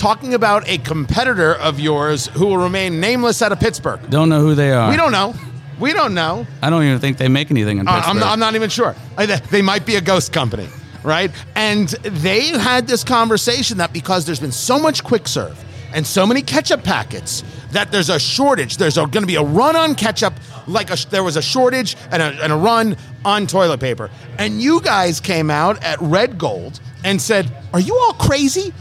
[0.00, 4.00] talking about a competitor of yours who will remain nameless out of Pittsburgh.
[4.08, 4.90] Don't know who they are.
[4.90, 5.34] We don't know.
[5.78, 6.46] We don't know.
[6.62, 8.10] I don't even think they make anything in Uh, Pittsburgh.
[8.16, 8.94] I'm, not, I'm not even sure.
[9.18, 10.68] Uh, They they might be a ghost company,
[11.04, 11.30] right?
[11.54, 16.26] And they had this conversation that because there's been so much quick serve and so
[16.26, 18.78] many ketchup packets that there's a shortage.
[18.78, 20.32] There's going to be a run on ketchup,
[20.66, 24.10] like a, there was a shortage and a, and a run on toilet paper.
[24.38, 28.72] And you guys came out at Red Gold and said, "Are you all crazy?"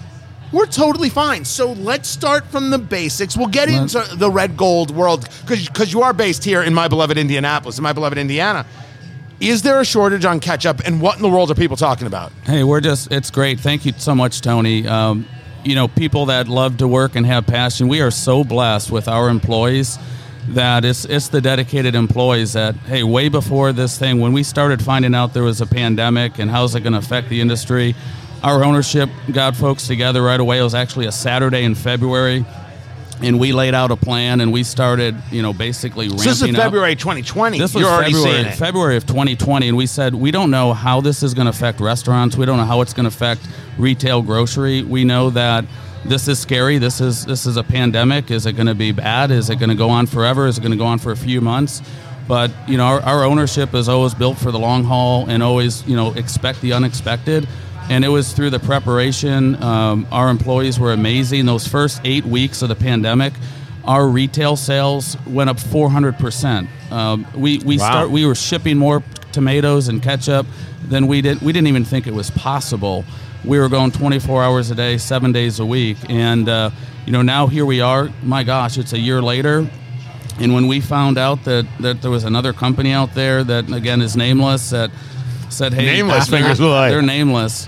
[0.52, 1.46] We're totally fine.
[1.46, 3.38] So let's start from the basics.
[3.38, 7.18] We'll get into the red gold world because you are based here in my beloved
[7.18, 8.66] Indianapolis, in my beloved Indiana.
[9.40, 12.34] Is there a shortage on ketchup, and what in the world are people talking about?
[12.44, 13.60] Hey, we're just, it's great.
[13.60, 14.86] Thank you so much, Tony.
[14.86, 15.26] Um,
[15.64, 19.08] you know, people that love to work and have passion, we are so blessed with
[19.08, 19.98] our employees
[20.50, 24.82] that it's, it's the dedicated employees that, hey, way before this thing, when we started
[24.82, 27.96] finding out there was a pandemic and how's it going to affect the industry,
[28.44, 30.60] our ownership got folks together right away.
[30.60, 32.46] It was actually a Saturday in February.
[33.22, 36.42] And we laid out a plan, and we started, you know, basically ramping So this
[36.42, 36.62] is up.
[36.62, 37.60] February 2020.
[37.60, 38.52] This was You're already February.
[38.52, 41.82] February of 2020, and we said we don't know how this is going to affect
[41.82, 42.38] restaurants.
[42.38, 43.42] We don't know how it's going to affect
[43.78, 44.84] retail grocery.
[44.84, 45.66] We know that
[46.06, 46.78] this is scary.
[46.78, 48.32] This is this is a pandemic.
[48.32, 49.32] Is it going to be bad?
[49.32, 50.48] Is it going to go on forever?
[50.48, 51.82] Is it going to go on for a few months?
[52.26, 55.86] But you know, our, our ownership is always built for the long haul and always
[55.86, 57.50] you know expect the unexpected.
[57.90, 59.62] And it was through the preparation.
[59.64, 61.46] Um, our employees were amazing.
[61.48, 63.34] Those first eight weeks of the pandemic,
[63.84, 66.68] our retail sales went up 400%.
[66.92, 67.86] Um, we we Wow.
[67.90, 70.46] start we were shipping more tomatoes and ketchup
[70.88, 71.42] than we did.
[71.42, 73.06] We didn't even think it was possible.
[73.44, 76.70] We were going 24 hours a day, seven days a week, and uh,
[77.06, 78.10] you know now here we are.
[78.22, 79.68] My gosh, it's a year later,
[80.40, 84.02] and when we found out that, that there was another company out there that again
[84.02, 84.92] is nameless that
[85.50, 86.90] said, "Hey, Nameless, fingers below.
[86.90, 87.68] they're nameless."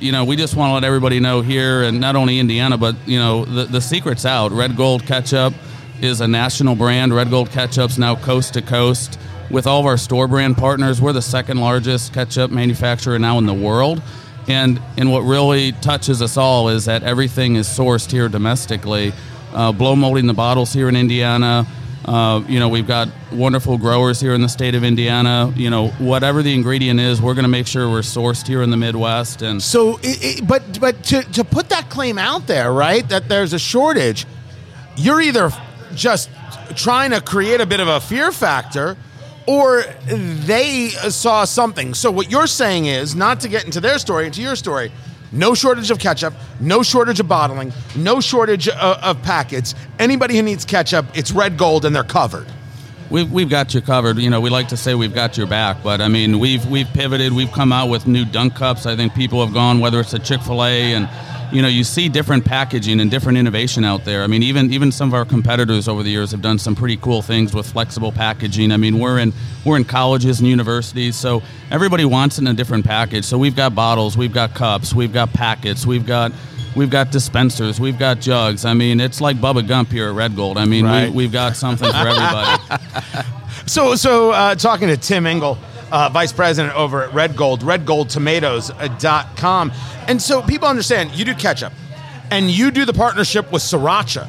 [0.00, 2.96] You know, we just want to let everybody know here, and not only Indiana, but
[3.06, 4.52] you know, the the secret's out.
[4.52, 5.54] Red Gold Ketchup,
[6.00, 7.14] is a national brand.
[7.14, 9.18] Red Gold Ketchup's now coast to coast.
[9.50, 13.46] With all of our store brand partners, we're the second largest ketchup manufacturer now in
[13.46, 14.02] the world.
[14.46, 19.12] And, and what really touches us all is that everything is sourced here domestically.
[19.52, 21.66] Uh, blow molding the bottles here in Indiana.
[22.04, 25.52] Uh, you know, we've got wonderful growers here in the state of Indiana.
[25.56, 28.70] You know, whatever the ingredient is, we're going to make sure we're sourced here in
[28.70, 29.42] the Midwest.
[29.42, 33.28] And So, it, it, but but to, to put that claim out there, right, that
[33.28, 34.26] there's a shortage,
[34.96, 35.50] you're either
[35.94, 36.30] just
[36.76, 38.96] trying to create a bit of a fear factor,
[39.46, 41.94] or they saw something.
[41.94, 44.92] So what you're saying is not to get into their story, into your story.
[45.32, 49.74] No shortage of ketchup, no shortage of bottling, no shortage of, of packets.
[49.98, 52.46] Anybody who needs ketchup, it's red gold and they're covered.
[53.10, 54.18] We've, we've got you covered.
[54.18, 56.88] You know, we like to say we've got your back, but I mean, we've we've
[56.88, 57.32] pivoted.
[57.32, 58.84] We've come out with new dunk cups.
[58.84, 61.08] I think people have gone whether it's a Chick Fil A and
[61.52, 64.22] you know you see different packaging and different innovation out there.
[64.22, 66.96] I mean, even even some of our competitors over the years have done some pretty
[66.96, 68.70] cool things with flexible packaging.
[68.72, 69.32] I mean, we're in
[69.64, 73.24] we're in colleges and universities, so everybody wants it in a different package.
[73.24, 76.32] So we've got bottles, we've got cups, we've got packets, we've got
[76.76, 77.80] We've got dispensers.
[77.80, 78.64] We've got jugs.
[78.64, 80.58] I mean, it's like Bubba Gump here at Red Gold.
[80.58, 81.08] I mean, Right.
[81.10, 82.62] we, we've got something for everybody.
[83.66, 85.58] So, so uh, talking to Tim Engel,
[85.90, 89.72] uh, vice president over at Red Gold, redgoldtomatoes.com.
[90.06, 91.72] And so people understand you do ketchup
[92.30, 94.28] and you do the partnership with Sriracha.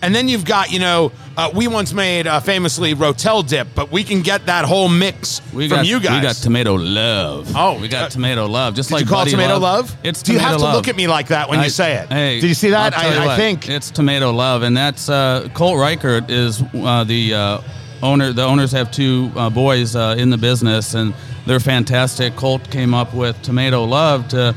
[0.00, 3.90] And then you've got, you know, uh, we once made uh, famously Rotel dip, but
[3.90, 6.20] we can get that whole mix We from got you guys.
[6.20, 7.50] we got tomato love.
[7.56, 8.74] Oh, we got uh, tomato love.
[8.76, 9.92] Just Did like you call Buddy tomato love?
[10.04, 10.74] It's Do you have tomato to love.
[10.76, 12.08] look at me like that when I- you say it?
[12.12, 12.92] Hey, Did you see that?
[12.92, 13.68] You I, I think.
[13.68, 17.60] it's tomato love, and that's uh, Colt Reichert is uh, the uh,
[18.02, 18.32] owner.
[18.32, 21.14] The owners have two uh, boys uh, in the business, and
[21.46, 22.36] they're fantastic.
[22.36, 24.54] Colt came up with tomato love to,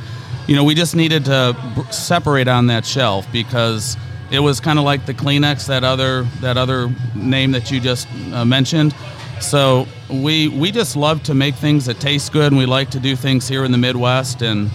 [0.48, 3.98] you know, we just needed to b- separate on that shelf because
[4.32, 8.08] it was kind of like the Kleenex, that other that other name that you just
[8.34, 8.96] uh, mentioned.
[9.42, 13.00] So we we just love to make things that taste good, and we like to
[13.00, 14.70] do things here in the Midwest and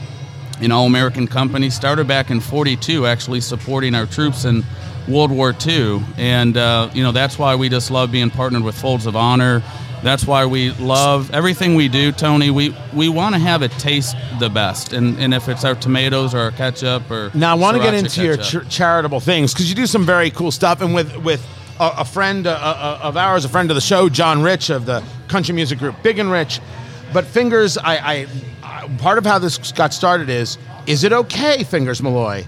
[0.61, 1.71] an all American company.
[1.71, 4.65] Started back in 42, actually supporting our troops in
[5.09, 6.03] World War II.
[6.17, 9.63] And, uh, you know, that's why we just love being partnered with Folds of Honor.
[10.03, 12.51] That's why we love everything we do, Tony.
[12.51, 14.93] We, we want to have it taste the best.
[14.93, 17.31] And, and if it's our tomatoes or our ketchup or.
[17.35, 20.31] Now I want to get into your ch- charitable things because you do some very
[20.31, 21.45] cool stuff, and with with
[21.81, 24.87] a, a friend uh, uh, of ours, a friend of the show, John Rich of
[24.87, 26.61] the country music group Big and Rich.
[27.13, 28.27] But Fingers, I, I,
[28.63, 32.47] I part of how this got started is: is it okay, Fingers Malloy,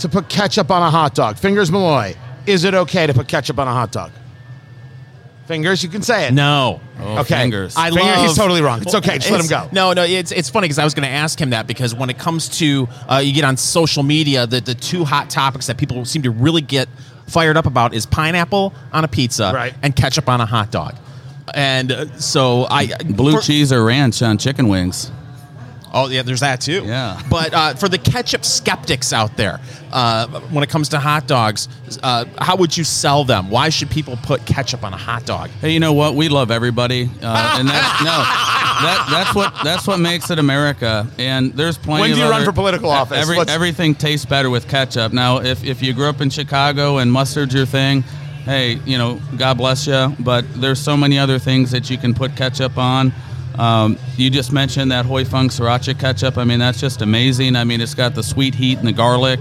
[0.00, 1.36] to put ketchup on a hot dog?
[1.38, 2.14] Fingers Malloy,
[2.46, 4.10] is it okay to put ketchup on a hot dog?
[5.46, 6.32] Fingers, you can say it.
[6.32, 6.80] No.
[6.98, 7.34] Oh, okay.
[7.42, 7.74] fingers.
[7.76, 8.26] I Finger- love.
[8.26, 8.80] He's totally wrong.
[8.80, 9.18] It's okay.
[9.18, 9.68] Just let him go.
[9.72, 12.08] No, no, it's it's funny because I was going to ask him that because when
[12.08, 15.76] it comes to uh, you get on social media, the the two hot topics that
[15.76, 16.88] people seem to really get
[17.26, 19.74] fired up about is pineapple on a pizza Right.
[19.82, 20.94] and ketchup on a hot dog.
[21.52, 25.10] And uh, so I Blue for- cheese or ranch on chicken wings.
[25.96, 26.82] Oh yeah, there's that too.
[26.84, 27.22] Yeah.
[27.30, 29.60] But uh, for the ketchup skeptics out there,
[29.92, 31.68] uh, when it comes to hot dogs,
[32.02, 33.48] uh, how would you sell them?
[33.48, 35.50] Why should people put ketchup on a hot dog?
[35.60, 36.16] Hey, you know what?
[36.16, 38.10] We love everybody, uh, and that's no,
[38.82, 41.06] that, that's what that's what makes it America.
[41.16, 42.00] And there's plenty.
[42.00, 43.18] When do you run for political office?
[43.18, 45.12] Every, everything tastes better with ketchup.
[45.12, 48.02] Now, if if you grew up in Chicago and mustard's your thing,
[48.44, 50.14] hey, you know, God bless you.
[50.18, 53.12] But there's so many other things that you can put ketchup on.
[53.58, 56.38] Um, you just mentioned that Huy Fong Sriracha ketchup.
[56.38, 57.54] I mean, that's just amazing.
[57.56, 59.40] I mean, it's got the sweet heat and the garlic.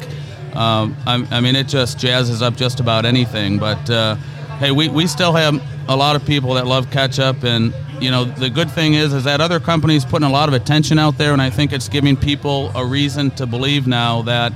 [0.56, 3.58] Um, I, I mean, it just jazzes up just about anything.
[3.58, 4.16] But uh,
[4.60, 8.24] hey, we, we still have a lot of people that love ketchup, and you know,
[8.24, 11.34] the good thing is is that other companies putting a lot of attention out there,
[11.34, 14.54] and I think it's giving people a reason to believe now that.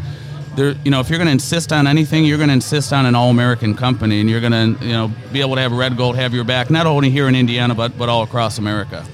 [0.56, 3.06] There, you know, if you're going to insist on anything, you're going to insist on
[3.06, 6.16] an all-American company, and you're going to, you know, be able to have Red Gold
[6.16, 9.06] have your back, not only here in Indiana, but but all across America.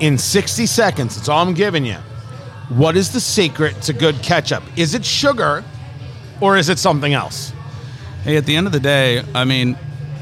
[0.00, 1.96] In 60 seconds, that's all I'm giving you.
[2.68, 4.62] What is the secret to good ketchup?
[4.76, 5.64] Is it sugar
[6.40, 7.52] or is it something else?
[8.22, 9.76] Hey, at the end of the day, I mean,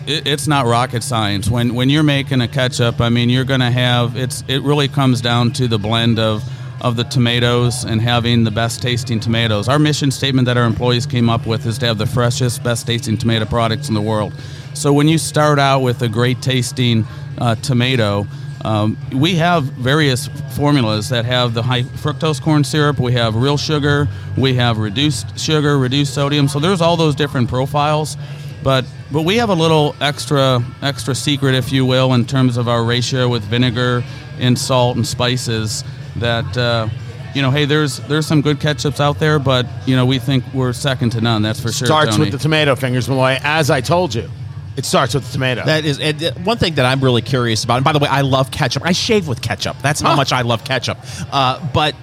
[0.07, 1.51] it, it's not rocket science.
[1.51, 4.45] When when you're making a ketchup, I mean, you're going to have it's.
[4.47, 6.45] It really comes down to the blend of
[6.81, 9.69] of the tomatoes and having the best tasting tomatoes.
[9.69, 12.87] Our mission statement that our employees came up with is to have the freshest, best
[12.87, 14.35] tasting tomato products in the world.
[14.75, 17.07] So when you start out with a great tasting
[17.39, 18.27] uh, tomato.
[18.67, 22.99] Um, we have various formulas that have the high fructose corn syrup.
[22.99, 24.09] We have real sugar.
[24.37, 26.49] We have reduced sugar, reduced sodium.
[26.49, 28.17] So there's all those different profiles,
[28.65, 32.67] but but we have a little extra extra secret, if you will, in terms of
[32.67, 34.03] our ratio with vinegar
[34.41, 35.85] and salt and spices.
[36.17, 36.89] That uh,
[37.37, 40.43] you know, hey, there's there's some good ketchups out there, but you know we think
[40.53, 41.41] we're second to none.
[41.41, 41.87] That's for sure.
[41.87, 42.25] Starts Tony.
[42.25, 43.39] with the tomato fingers, Malloy.
[43.43, 44.29] As I told you,
[44.77, 45.65] It starts with the tomato.
[45.65, 47.77] That is and uh, one thing that I'm really curious about.
[47.77, 48.83] And by the way, I love ketchup.
[48.85, 49.77] I shave with ketchup.
[49.83, 50.17] That's how Huh.
[50.17, 50.99] much I love ketchup.
[51.33, 51.95] Uh, but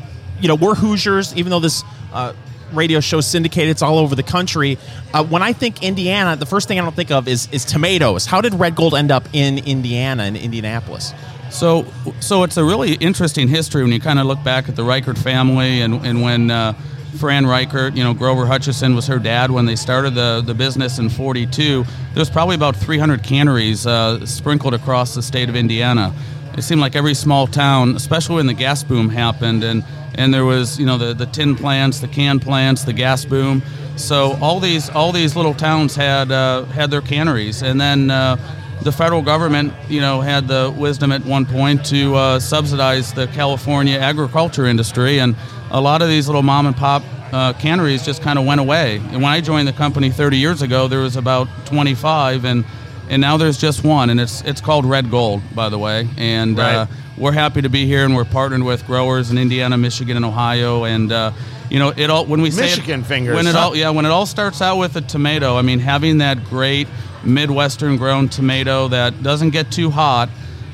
[0.41, 1.35] you know, we're Hoosiers.
[1.35, 2.33] Even though this uh,
[2.73, 4.77] radio show is syndicated, it's all over the country.
[5.13, 8.25] Uh, when I think Indiana, the first thing I don't think of is is tomatoes.
[8.25, 11.13] How did Red Gold end up in Indiana in Indianapolis?
[11.51, 11.85] So,
[12.19, 15.19] so it's a really interesting history when you kind of look back at the Reichert
[15.19, 16.73] family and, and when uh,
[17.17, 20.99] Fran Reichert, you know, Grover Hutchison was her dad when they started the, the business
[20.99, 21.85] in 42.
[22.13, 26.13] There's probably about 300 canneries uh, sprinkled across the state of Indiana.
[26.57, 29.83] It seemed like every small town, especially when the gas boom happened, and,
[30.15, 33.63] and there was, you know, the, the tin plants, the can plants, the gas boom.
[33.95, 38.37] So all these all these little towns had uh, had their canneries, and then uh,
[38.81, 43.27] the federal government, you know, had the wisdom at one point to uh, subsidize the
[43.27, 45.35] California agriculture industry, and
[45.71, 48.97] a lot of these little mom and pop uh, canneries just kind of went away.
[48.97, 52.65] And when I joined the company 30 years ago, there was about 25, and
[53.09, 56.57] and now there's just one, and it's it's called Red Gold, by the way, and.
[56.57, 56.75] Right.
[56.75, 56.85] Uh,
[57.17, 60.83] we're happy to be here, and we're partnered with growers in Indiana, Michigan, and Ohio.
[60.83, 61.31] And uh,
[61.69, 63.67] you know, it all when we say it- Michigan fingers, when it huh?
[63.67, 65.55] all yeah, when it all starts out with a tomato.
[65.57, 66.87] I mean, having that great
[67.25, 70.29] Midwestern grown tomato that doesn't get too hot,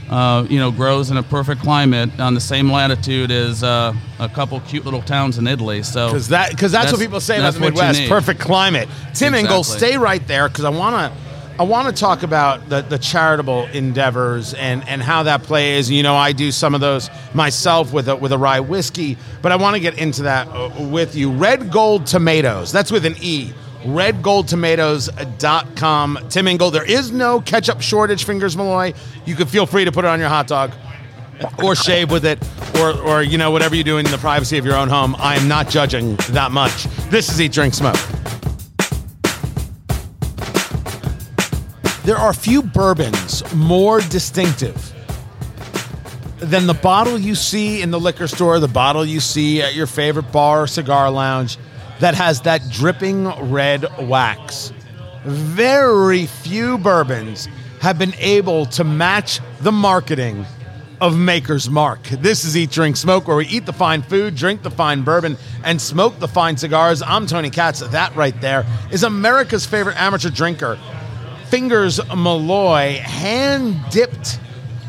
[0.09, 4.29] uh, you know, grows in a perfect climate on the same latitude as uh, a
[4.29, 5.83] couple cute little towns in Italy.
[5.83, 8.09] So Because that because that's, what people say about that's the Midwest.
[8.09, 8.89] Perfect climate.
[9.13, 11.19] Tim Engel, stay right there because I want to
[11.59, 15.91] I want to talk about the, the charitable endeavors and, and how that plays.
[15.91, 19.51] You know, I do some of those myself with a, with a rye whiskey, but
[19.51, 21.29] I want to get into that uh, with you.
[21.29, 22.71] Red Gold Tomatoes.
[22.71, 23.51] That's with an E.
[23.83, 26.19] RedGoldTomatoes.com.
[26.29, 28.93] Tim Engel, there is no ketchup shortage, Fingers Malloy.
[29.25, 30.71] You can feel free to put it on your hot dog
[31.63, 32.37] or shave with it,
[32.77, 35.15] or, or you know whatever you do in the privacy of your own home.
[35.17, 36.83] I am not judging that much.
[37.09, 37.95] This is Eat, Drink, Smoke.
[42.03, 44.93] There are few bourbons more distinctive
[46.37, 49.87] than the bottle you see in the liquor store, the bottle you see at your
[49.87, 51.57] favorite bar or cigar lounge
[51.99, 54.71] that has that dripping red wax.
[55.25, 57.47] Very few bourbons
[57.81, 60.45] have been able to match the marketing
[61.01, 62.03] of Maker's Mark.
[62.03, 65.37] This is Eat, Drink, Smoke, where we eat the fine food, drink the fine bourbon,
[65.63, 67.01] and smoke the fine cigars.
[67.01, 67.79] I'm Tony Katz.
[67.79, 70.77] That right there is America's favorite amateur drinker,
[71.47, 74.39] Fingers Malloy, hand dipped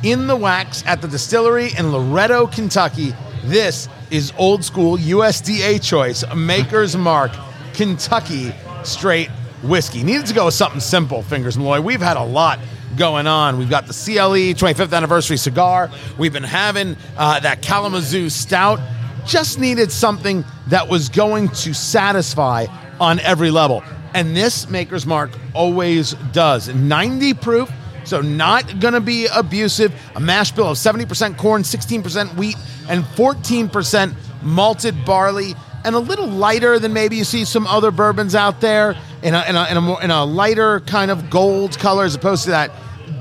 [0.02, 3.14] in the wax at the distillery in Loretto, Kentucky.
[3.44, 7.32] This is old school USDA choice, Maker's Mark,
[7.74, 8.52] Kentucky
[8.84, 9.28] straight
[9.62, 10.02] whiskey.
[10.02, 11.80] Needed to go with something simple, Fingers Malloy.
[11.80, 12.58] We've had a lot
[12.96, 13.58] going on.
[13.58, 15.90] We've got the CLE 25th anniversary cigar.
[16.18, 18.80] We've been having uh, that Kalamazoo stout.
[19.26, 22.66] Just needed something that was going to satisfy
[22.98, 23.82] on every level.
[24.14, 26.68] And this Maker's Mark always does.
[26.68, 27.70] 90 proof,
[28.10, 29.94] so not going to be abusive.
[30.16, 32.56] A mash bill of 70% corn, 16% wheat,
[32.88, 35.54] and 14% malted barley.
[35.84, 39.44] And a little lighter than maybe you see some other bourbons out there in a,
[39.48, 42.50] in a, in a, more, in a lighter kind of gold color as opposed to
[42.50, 42.72] that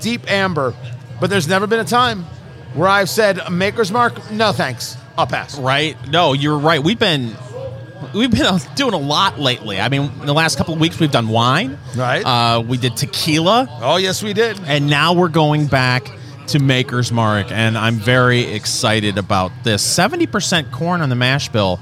[0.02, 0.74] deep amber.
[1.22, 2.24] But there's never been a time
[2.74, 4.98] where I've said, Maker's Mark, no thanks.
[5.18, 5.58] I'll pass.
[5.58, 5.96] Right?
[6.10, 6.84] No, you're right.
[6.84, 7.36] We've been
[8.14, 9.80] we've been doing a lot lately.
[9.80, 11.78] I mean, in the last couple of weeks we've done wine.
[11.96, 12.24] Right.
[12.26, 14.60] Uh, we did tequila, Oh, yes, we did.
[14.66, 16.12] and now we're going back
[16.48, 19.84] to Maker's Mark, and I'm very excited about this.
[19.84, 21.80] Seventy percent corn on the mash bill.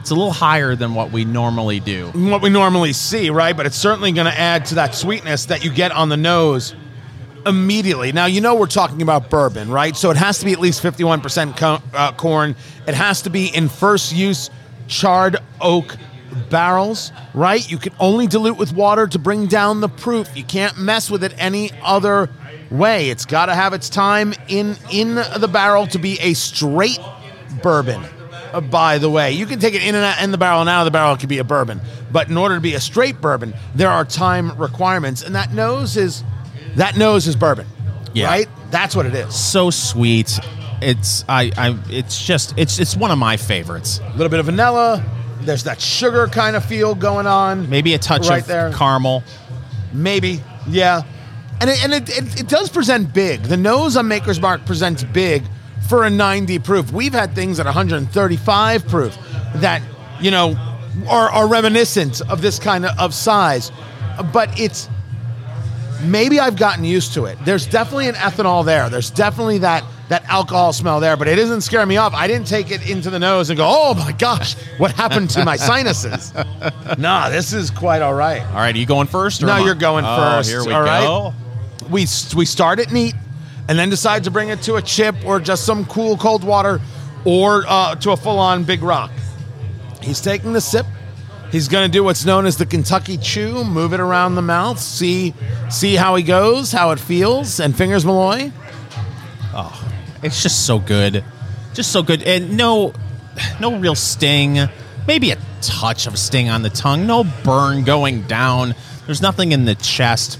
[0.00, 2.08] It's a little higher than what we normally do.
[2.08, 3.56] what we normally see, right?
[3.56, 6.74] But it's certainly going to add to that sweetness that you get on the nose
[7.46, 8.12] immediately.
[8.12, 9.96] Now, you know we're talking about bourbon, right?
[9.96, 12.54] So it has to be at least 51% co- uh, corn.
[12.86, 14.50] It has to be in first use
[14.90, 15.96] charred oak
[16.50, 17.68] barrels, right?
[17.70, 20.28] You can only dilute with water to bring down the proof.
[20.36, 22.28] You can't mess with it any other
[22.70, 23.08] way.
[23.10, 26.98] It's got to have its time in in the barrel to be a straight
[27.62, 28.04] bourbon.
[28.52, 30.68] Uh, by the way, you can take it in and out in the barrel and
[30.68, 31.14] out of the barrel.
[31.14, 31.80] It could be a bourbon,
[32.10, 35.96] but in order to be a straight bourbon, there are time requirements, and that nose
[35.96, 36.24] is
[36.76, 37.66] that nose is bourbon,
[38.12, 38.26] Yeah.
[38.26, 38.48] right?
[38.70, 39.34] That's what it is.
[39.34, 40.38] So sweet.
[40.82, 44.00] It's I, I it's just it's it's one of my favorites.
[44.02, 45.04] A little bit of vanilla.
[45.42, 47.68] There's that sugar kind of feel going on.
[47.70, 48.72] Maybe a touch Right of there.
[48.72, 49.24] caramel.
[49.92, 51.02] Maybe, yeah.
[51.60, 53.42] And it, and it, it, it does present big.
[53.42, 55.42] The nose on Maker's Mark presents big
[55.88, 56.92] for a 90 proof.
[56.92, 59.16] We've had things at 135 proof
[59.56, 59.82] that,
[60.20, 60.56] you know,
[61.08, 63.72] are, are reminiscent of this kind of, of size.
[64.32, 64.88] But it's
[66.02, 67.38] maybe I've gotten used to it.
[67.44, 68.88] There's definitely an ethanol there.
[68.90, 72.12] There's definitely that that alcohol smell there, but it isn't scaring me off.
[72.14, 75.44] I didn't take it into the nose and go, "Oh my gosh, what happened to
[75.44, 76.34] my sinuses?"
[76.98, 78.42] nah, this is quite all right.
[78.48, 79.42] All right, are you going first?
[79.42, 81.06] Or No, you're going Oh, first, Here we all right?
[81.06, 81.32] go.
[81.88, 82.06] we
[82.36, 83.14] we start it neat,
[83.68, 86.80] and then decide to bring it to a chip or just some cool cold water,
[87.24, 89.12] or uh, to a full on big rock.
[90.02, 90.86] He's taking the sip.
[91.52, 94.80] He's going to do what's known as the Kentucky Chew, move it around the mouth,
[94.80, 95.34] see
[95.68, 98.50] see how he goes, how it feels, and fingers Malloy.
[100.22, 101.24] It's just so good,
[101.74, 102.92] just so good, and no,
[103.60, 104.58] no real sting.
[105.06, 107.06] Maybe a touch of sting on the tongue.
[107.06, 108.74] No burn going down.
[109.06, 110.38] There's nothing in the chest.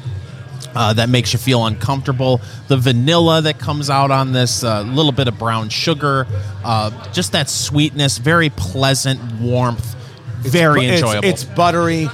[0.72, 2.41] Uh, that makes you feel uncomfortable.
[2.68, 6.28] The vanilla that comes out on this, a little bit of brown sugar,
[6.64, 9.97] uh, just that sweetness, very pleasant warmth,
[10.39, 11.28] very It's- enjoyable.
[11.28, 12.09] It's, buttery.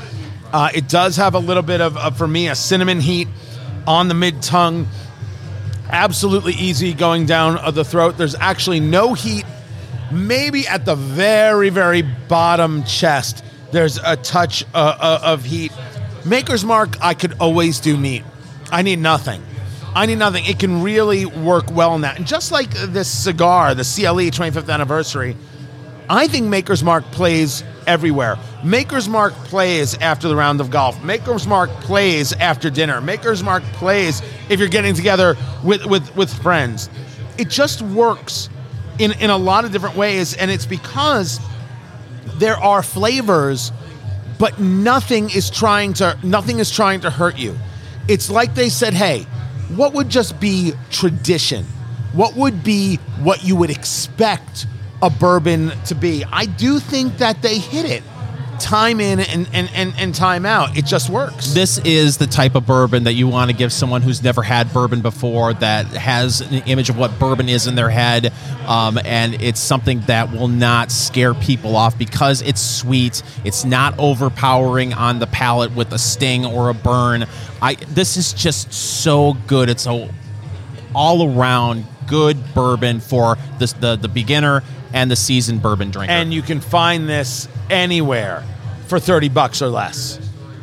[0.54, 3.28] Uh, it does have a little bit of, of, for me, a cinnamon heat
[3.86, 4.88] on the mid tongue.
[5.90, 8.18] Absolutely easy going down the throat.
[8.18, 9.44] There's actually no heat.
[10.12, 15.72] Maybe at the very, very bottom chest, there's a touch uh, uh, of heat.
[16.24, 18.24] Maker's Mark, I could always do neat.
[18.70, 19.42] I need nothing.
[19.94, 20.44] I need nothing.
[20.44, 22.18] It can really work well in that.
[22.18, 25.36] And just like this cigar, the CLE 25th anniversary,
[26.08, 28.36] I think Maker's Mark plays everywhere.
[28.64, 31.02] Maker's Mark plays after the round of golf.
[31.02, 33.00] Maker's Mark plays after dinner.
[33.00, 36.90] Maker's Mark plays if you're getting together with, with, with friends.
[37.38, 38.48] It just works
[38.98, 41.38] in, in a lot of different ways, and it's because
[42.38, 43.72] there are flavors,
[44.38, 47.56] but nothing is trying to nothing is trying to hurt you.
[48.08, 49.22] It's like they said, hey,
[49.74, 51.64] what would just be tradition?
[52.12, 54.66] What would be what you would expect
[55.02, 56.24] a bourbon to be?
[56.30, 58.02] I do think that they hit it
[58.58, 60.76] time in and, and, and, and time out.
[60.76, 61.52] It just works.
[61.52, 64.72] this is the type of bourbon that you want to give someone who's never had
[64.72, 68.32] bourbon before that has an image of what bourbon is in their head
[68.66, 73.98] um, and it's something that will not scare people off because it's sweet it's not
[73.98, 77.24] overpowering on the palate with a sting or a burn
[77.62, 80.08] i this is just so good it's a
[80.94, 84.62] all around good bourbon for this, the the beginner
[84.96, 86.10] and the seasoned bourbon drinker.
[86.10, 88.42] And you can find this anywhere
[88.86, 90.18] for 30 bucks or less.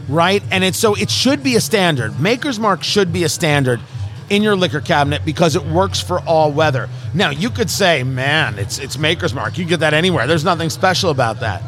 [0.09, 0.41] Right?
[0.49, 2.19] And it's so it should be a standard.
[2.19, 3.79] Maker's mark should be a standard
[4.31, 6.89] in your liquor cabinet because it works for all weather.
[7.13, 9.59] Now you could say man it's it's maker's mark.
[9.59, 10.25] You get that anywhere.
[10.25, 11.61] There's nothing special about that.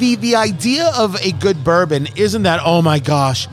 [0.00, 3.46] The the idea of a good bourbon isn't that oh my gosh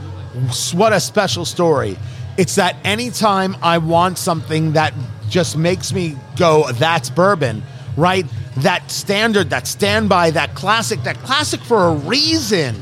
[0.74, 1.96] what a special story.
[2.38, 4.94] It's that anytime i want something that
[5.32, 7.64] just makes me go that's bourbon
[7.98, 8.26] right
[8.58, 12.76] that standard that standby that classic that classic for a reason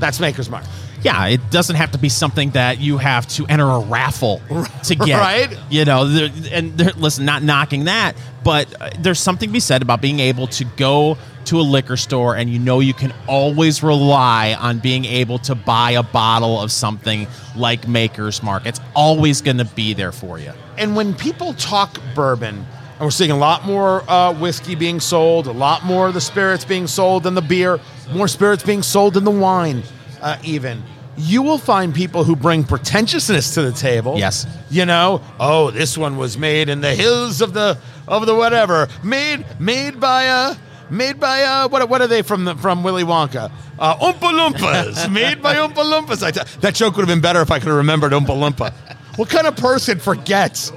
[0.00, 0.64] that's maker's mark
[1.04, 4.40] yeah, it doesn't have to be something that you have to enter a raffle
[4.84, 5.20] to get.
[5.20, 5.56] Right.
[5.68, 6.06] You know,
[6.50, 10.18] and there, listen, not knocking that, but uh, there's something to be said about being
[10.18, 14.78] able to go to a liquor store and you know you can always rely on
[14.78, 18.64] being able to buy a bottle of something like Maker's Mark.
[18.64, 20.52] It's always going to be there for you.
[20.78, 25.46] And when people talk bourbon, and we're seeing a lot more uh, whiskey being sold,
[25.46, 27.80] a lot more of the spirits being sold than the beer,
[28.12, 29.82] more spirits being sold than the wine,
[30.22, 30.82] uh, even.
[31.16, 34.18] You will find people who bring pretentiousness to the table.
[34.18, 34.46] Yes.
[34.70, 38.88] You know, oh, this one was made in the hills of the of the whatever,
[39.04, 40.54] made made by uh
[40.90, 43.50] made by uh what what are they from the from Willy Wonka?
[43.78, 46.22] Uh, Oompa Loompas, made by Oompa Loompas.
[46.22, 48.74] I t- that joke would have been better if I could have remembered Oompa Loompa.
[49.16, 50.72] What kind of person forgets?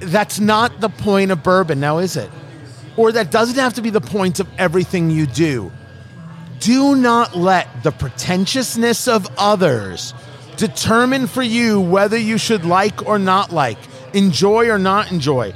[0.00, 2.30] That's not the point of bourbon, now is it?
[2.96, 5.72] Or that doesn't have to be the point of everything you do.
[6.60, 10.14] Do not let the pretentiousness of others
[10.56, 13.78] determine for you whether you should like or not like,
[14.12, 15.52] enjoy or not enjoy,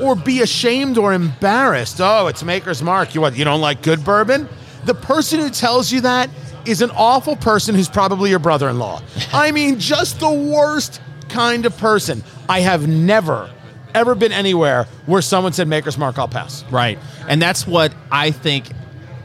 [0.00, 2.00] or be ashamed or embarrassed.
[2.00, 3.14] Oh, it's Maker's Mark.
[3.14, 3.36] You what?
[3.36, 4.48] You don't like good bourbon?
[4.84, 6.28] The person who tells you that
[6.66, 9.02] is an awful person who's probably your brother-in-law.
[9.32, 11.00] I mean, just the worst
[11.30, 12.22] kind of person.
[12.48, 13.50] I have never
[13.92, 16.62] ever been anywhere where someone said Maker's Mark, I'll pass.
[16.70, 16.96] Right.
[17.28, 18.66] And that's what I think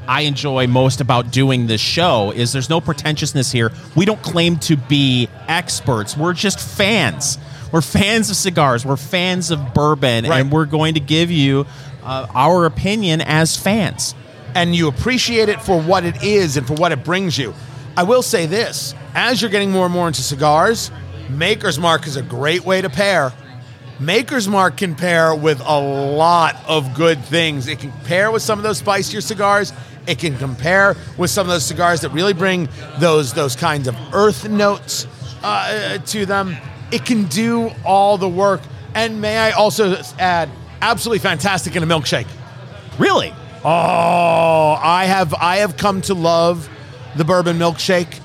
[0.07, 3.71] I enjoy most about doing this show is there's no pretentiousness here.
[3.95, 6.17] We don't claim to be experts.
[6.17, 7.37] We're just fans.
[7.71, 8.85] We're fans of cigars.
[8.85, 10.39] We're fans of bourbon Right.
[10.41, 11.67] and we're going to give you
[12.03, 14.15] uh, our opinion as fans.
[14.55, 17.53] and you appreciate it for what it is and for what it brings you.
[17.97, 20.89] I will say this as you're getting more and more into cigars,
[21.29, 23.33] Maker's Mark is a great way to pair.
[23.99, 27.67] Maker's Mark can pair with a lot of good things.
[27.67, 29.71] It can pair with some of those spicier cigars.
[30.05, 32.69] It can compare with some of those cigars that really bring
[32.99, 35.07] those those kinds of earth notes
[35.43, 36.55] uh, to them.
[36.91, 38.61] It can do all the work.
[38.93, 40.49] And may I also add,
[40.81, 42.27] absolutely fantastic in a milkshake.
[42.99, 43.33] Really?
[43.63, 46.69] Oh, I have I have come to love
[47.15, 48.19] the bourbon milkshake.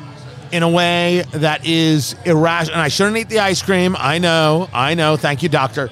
[0.53, 2.74] In a way that is irrational.
[2.74, 3.96] And I shouldn't eat the ice cream.
[3.98, 5.16] I know, I know.
[5.16, 5.90] Thank you, doctor.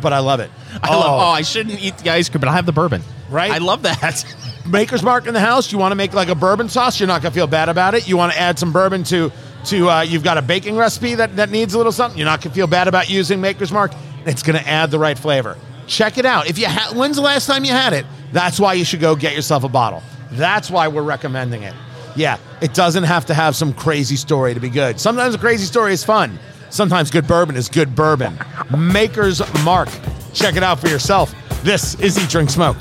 [0.00, 0.50] But I love it.
[0.82, 3.02] I love, oh, I shouldn't eat the ice cream, but I'll have the bourbon.
[3.30, 3.52] Right?
[3.52, 4.24] I love that.
[4.66, 5.70] Maker's Mark in the house.
[5.72, 6.98] You want to make like a bourbon sauce?
[6.98, 8.08] You're not gonna feel bad about it.
[8.08, 9.30] You want to add some bourbon to
[9.66, 12.18] to uh, you've got a baking recipe that, that needs a little something.
[12.18, 13.92] You're not gonna feel bad about using Maker's Mark.
[14.26, 15.56] It's gonna add the right flavor.
[15.86, 16.48] Check it out.
[16.48, 18.06] If you ha- when's the last time you had it?
[18.32, 20.02] That's why you should go get yourself a bottle.
[20.32, 21.74] That's why we're recommending it.
[22.16, 25.00] Yeah, it doesn't have to have some crazy story to be good.
[25.00, 26.38] Sometimes a crazy story is fun.
[26.70, 28.38] Sometimes good bourbon is good bourbon.
[28.76, 29.88] Maker's Mark.
[30.32, 31.34] Check it out for yourself.
[31.62, 32.76] This is Eat Drink Smoke.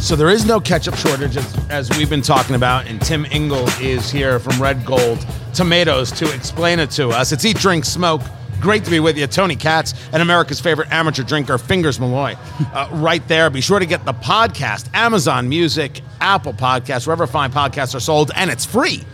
[0.00, 3.66] So there is no ketchup shortage as, as we've been talking about, and Tim Engel
[3.80, 7.32] is here from Red Gold Tomatoes to explain it to us.
[7.32, 8.22] It's Eat, Drink, Smoke.
[8.60, 12.36] Great to be with you, Tony Katz, and America's favorite amateur drinker, Fingers Malloy,
[12.72, 13.50] uh, right there.
[13.50, 18.30] Be sure to get the podcast, Amazon Music, Apple Podcasts, wherever fine podcasts are sold,
[18.34, 19.04] and it's free.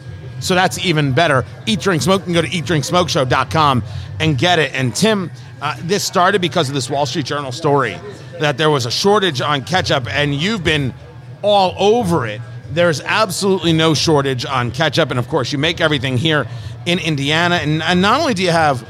[0.40, 1.44] So that's even better.
[1.66, 2.20] Eat, Drink, Smoke.
[2.22, 3.82] You can go to eatdrinksmokeshow.com
[4.20, 4.72] and get it.
[4.74, 5.30] And Tim,
[5.60, 7.96] uh, this started because of this Wall Street Journal story
[8.40, 10.94] that there was a shortage on ketchup, and you've been
[11.42, 12.40] all over it.
[12.70, 16.46] There's absolutely no shortage on ketchup, and of course, you make everything here
[16.86, 17.56] in Indiana.
[17.56, 18.86] And, and not only do you have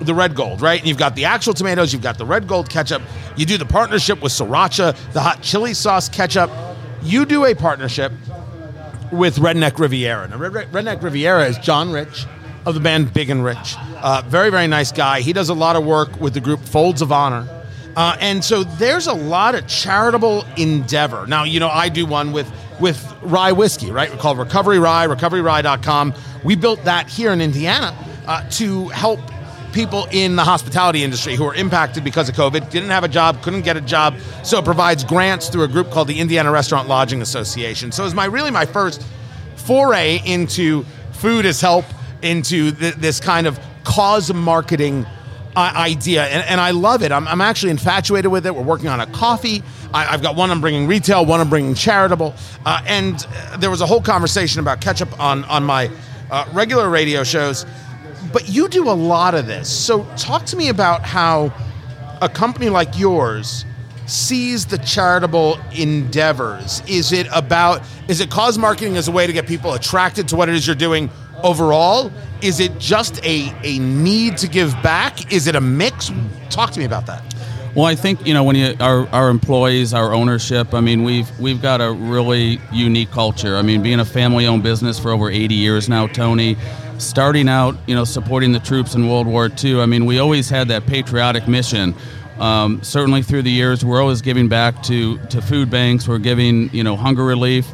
[0.00, 0.78] the red gold, right?
[0.78, 3.02] And you've got the actual tomatoes, you've got the red gold ketchup.
[3.36, 6.50] You do the partnership with Sriracha, the hot chili sauce ketchup.
[7.02, 8.12] You do a partnership
[9.12, 10.28] with Redneck Riviera.
[10.28, 12.26] Now, Red- Redneck Riviera is John Rich
[12.64, 13.76] of the band Big and Rich.
[13.78, 15.20] Uh, very, very nice guy.
[15.20, 17.48] He does a lot of work with the group Folds of Honor.
[17.94, 21.26] Uh, and so there's a lot of charitable endeavor.
[21.26, 24.10] Now, you know, I do one with with rye whiskey, right?
[24.10, 26.12] We call Recovery Rye, recoveryrye.com.
[26.44, 29.20] We built that here in Indiana uh, to help
[29.76, 33.42] people in the hospitality industry who are impacted because of COVID, didn't have a job,
[33.42, 34.16] couldn't get a job.
[34.42, 37.92] So it provides grants through a group called the Indiana Restaurant Lodging Association.
[37.92, 39.04] So it was my really my first
[39.56, 41.84] foray into food as help,
[42.22, 45.04] into th- this kind of cause marketing
[45.54, 47.12] uh, idea, and, and, I love it.
[47.12, 48.54] I'm, I'm, actually infatuated with it.
[48.54, 49.62] We're working on a coffee.
[49.92, 52.34] I, have got one I'm bringing retail, one I'm bringing charitable,
[52.66, 55.90] uh, and uh, there was a whole conversation about ketchup on on my
[56.30, 57.64] uh, regular radio shows.
[58.36, 61.50] But you do a lot of this, so talk to me about how
[62.20, 63.64] a company like yours
[64.04, 66.82] sees the charitable endeavors.
[66.86, 70.36] Is it about is it cause marketing as a way to get people attracted to
[70.36, 71.08] what it is you're doing?
[71.42, 72.12] overall?
[72.42, 75.32] Is it just a, a need to give back?
[75.32, 76.10] Is it a mix?
[76.50, 77.22] Talk to me about that.
[77.74, 80.72] Well, I think you know when you our, our employees, our ownership.
[80.72, 83.56] I mean, we've we've got a really unique culture.
[83.56, 86.56] I mean, being a family-owned business for over 80 years now, Tony,
[86.98, 89.80] starting out, you know, supporting the troops in World War II.
[89.80, 91.94] I mean, we always had that patriotic mission.
[92.38, 96.06] Um, certainly through the years, we're always giving back to to food banks.
[96.06, 97.66] We're giving you know hunger relief,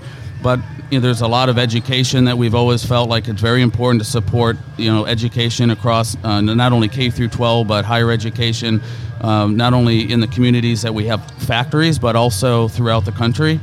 [0.43, 0.61] but
[0.91, 4.03] you know, there's a lot of education that we've always felt like it's very important
[4.03, 8.81] to support you know education across uh, not only K through 12 but higher education,
[9.21, 13.59] um, not only in the communities that we have factories but also throughout the country.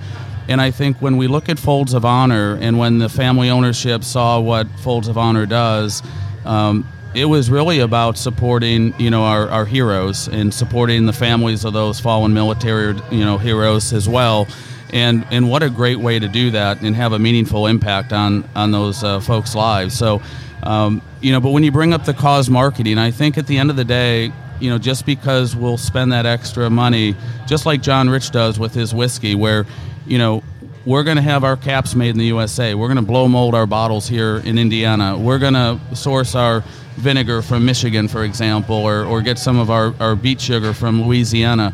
[0.49, 4.03] And I think when we look at Folds of Honor and when the family ownership
[4.03, 6.03] saw what Folds of Honor does.
[6.45, 11.65] Um, it was really about supporting, you know, our, our heroes and supporting the families
[11.65, 14.47] of those fallen military, you know, heroes as well
[14.91, 18.47] and and what a great way to do that and have a meaningful impact on
[18.55, 19.97] on those uh, folks' lives.
[19.97, 20.21] So,
[20.63, 23.57] um, you know, but when you bring up the cause marketing, I think at the
[23.57, 27.16] end of the day, you know, just because we'll spend that extra money,
[27.47, 29.66] just like John Rich does with his whiskey, where,
[30.05, 30.43] you know.
[30.86, 32.74] We're going to have our caps made in the USA.
[32.74, 35.16] We're going to blow mold our bottles here in Indiana.
[35.20, 36.64] We're going to source our
[36.95, 41.03] vinegar from Michigan, for example, or, or get some of our, our beet sugar from
[41.03, 41.74] Louisiana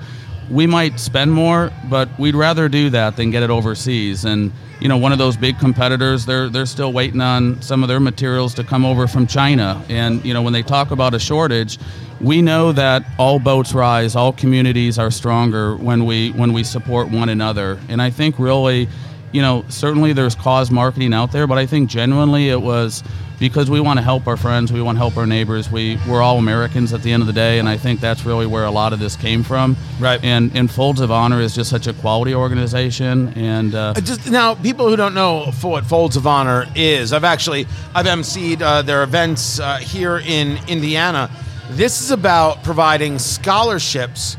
[0.49, 4.25] we might spend more, but we'd rather do that than get it overseas.
[4.25, 7.89] And you know, one of those big competitors, they're they're still waiting on some of
[7.89, 9.83] their materials to come over from China.
[9.89, 11.79] And you know, when they talk about a shortage,
[12.19, 17.09] we know that all boats rise, all communities are stronger when we when we support
[17.09, 17.79] one another.
[17.89, 18.87] And I think really,
[19.31, 23.03] you know, certainly there's cause marketing out there, but I think genuinely it was
[23.39, 25.69] because we want to help our friends, we want to help our neighbors.
[25.71, 28.45] We we're all Americans at the end of the day, and I think that's really
[28.45, 29.75] where a lot of this came from.
[29.99, 30.23] Right.
[30.23, 33.29] And and Folds of Honor is just such a quality organization.
[33.35, 37.67] And uh, just now, people who don't know what Folds of Honor is, I've actually
[37.93, 41.29] I've emceed uh, their events uh, here in Indiana.
[41.71, 44.37] This is about providing scholarships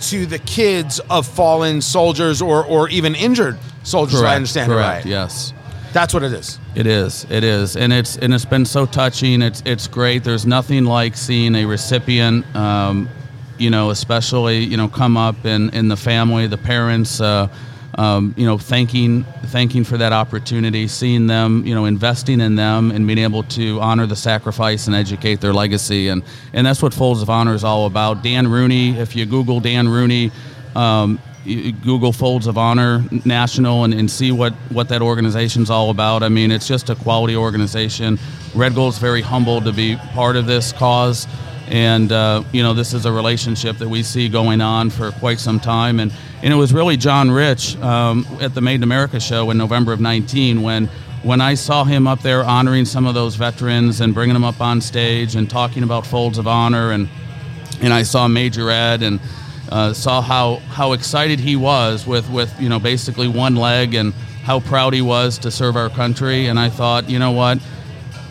[0.00, 4.20] to the kids of fallen soldiers or or even injured soldiers.
[4.20, 5.06] Correct, I understand correct, right.
[5.06, 5.52] Yes.
[5.96, 6.58] That's what it is.
[6.74, 7.24] It is.
[7.30, 9.40] It is, and it's and it's been so touching.
[9.40, 10.24] It's it's great.
[10.24, 13.08] There's nothing like seeing a recipient, um,
[13.56, 17.18] you know, especially you know, come up in in the family, the parents.
[17.18, 17.48] Uh,
[17.94, 22.90] um, you know, thanking thanking for that opportunity, seeing them, you know, investing in them,
[22.90, 26.22] and being able to honor the sacrifice and educate their legacy, and
[26.52, 28.22] and that's what Folds of Honor is all about.
[28.22, 30.30] Dan Rooney, if you Google Dan Rooney.
[30.74, 36.22] Um, Google Folds of Honor National and, and see what, what that organization's all about.
[36.22, 38.18] I mean, it's just a quality organization.
[38.54, 41.26] Red Gold's very humbled to be part of this cause.
[41.68, 45.38] And, uh, you know, this is a relationship that we see going on for quite
[45.38, 46.00] some time.
[46.00, 49.58] And, and it was really John Rich um, at the Made in America show in
[49.58, 50.86] November of 19 when,
[51.22, 54.60] when I saw him up there honoring some of those veterans and bringing them up
[54.60, 56.92] on stage and talking about Folds of Honor.
[56.92, 57.08] And,
[57.80, 59.20] and I saw Major Ed and
[59.70, 64.12] uh, saw how, how excited he was with, with, you know, basically one leg and
[64.42, 66.46] how proud he was to serve our country.
[66.46, 67.58] And I thought, you know what?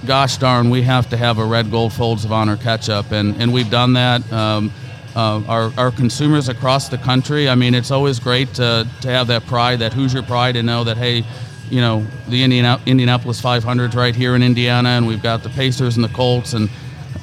[0.05, 3.41] gosh darn, we have to have a red gold folds of honor catch up, and
[3.41, 4.31] and we've done that.
[4.31, 4.71] Um,
[5.15, 7.47] uh, our, our consumers across the country.
[7.47, 10.83] I mean, it's always great to, to have that pride, that Hoosier pride, and know
[10.83, 11.23] that hey,
[11.69, 15.95] you know, the Indiana, Indianapolis 500s right here in Indiana, and we've got the Pacers
[15.95, 16.69] and the Colts, and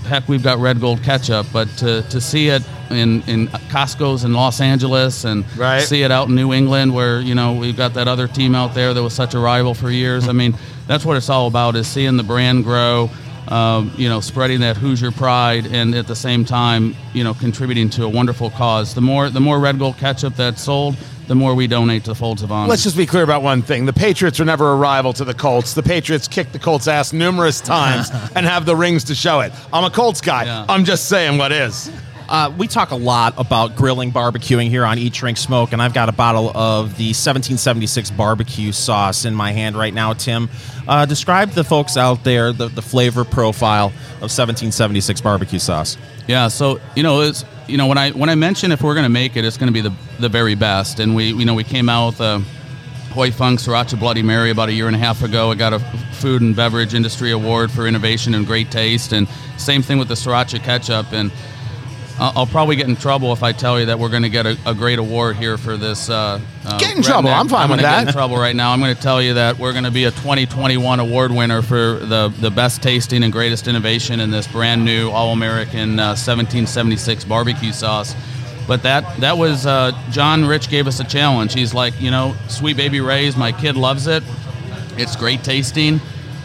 [0.05, 1.46] heck, we've got red gold ketchup.
[1.53, 5.80] But to, to see it in, in Costco's in Los Angeles and Right.
[5.82, 8.74] see it out in New England, where you know we've got that other team out
[8.74, 10.28] there that was such a rival for years.
[10.28, 10.55] I mean,
[10.86, 13.11] that's what it's all about: is seeing the brand grow.
[13.48, 17.90] Um, you know, spreading that Hoosier pride, and at the same time, you know, contributing
[17.90, 18.94] to a wonderful cause.
[18.94, 20.96] The more, the more red gold ketchup that's sold,
[21.33, 22.68] the more we donate to the Folds of Honor.
[22.68, 23.87] Let's just be clear about one thing.
[23.87, 25.72] The Patriots are never a rival to the Colts.
[25.72, 29.51] The Patriots kick the Colts' ass numerous times and have the rings to show it.
[29.72, 30.45] I'm a Colts guy.
[30.45, 30.66] Yeah.
[30.68, 31.91] I'm just saying what is.
[32.33, 35.93] Uh, we talk a lot about grilling, barbecuing here on Eat, Drink, Smoke, and I've
[35.93, 40.14] got a bottle of the 1776 barbecue sauce in my hand right now.
[40.14, 40.49] Tim,
[40.89, 45.99] uh, describe the folks out there the, the flavor profile of 1776 barbecue sauce.
[46.26, 49.05] Yeah, so you know, it's you know when I when I mention if we're going
[49.05, 51.01] to make it, it's going to be the the very best.
[51.01, 52.43] And we you know we came out with a
[53.12, 55.51] Huy Fong Sriracha Bloody Mary about a year and a half ago.
[55.51, 55.80] I got a
[56.14, 59.12] Food and Beverage Industry Award for innovation and great taste.
[59.12, 59.28] And
[59.59, 61.12] same thing with the Sriracha ketchup.
[61.12, 61.30] And
[62.22, 64.56] I'll, probably get in trouble if I tell you that we're going to get a,
[64.64, 66.08] a great award here for this.
[66.08, 67.30] Uh, uh, Get in trouble.
[67.30, 68.00] I'm fine I'm with that.
[68.00, 68.72] Get in trouble right now.
[68.72, 71.98] I'm going to tell you that we're going to be a 2021 award winner for
[71.98, 77.24] the the best tasting and greatest innovation in this brand new All American uh, 1776
[77.24, 78.14] barbecue sauce.
[78.68, 81.54] But that that was uh, John Rich gave us a challenge.
[81.54, 84.22] He's like, you know, Sweet Baby Ray's, my kid loves it.
[84.96, 86.00] It's great tasting,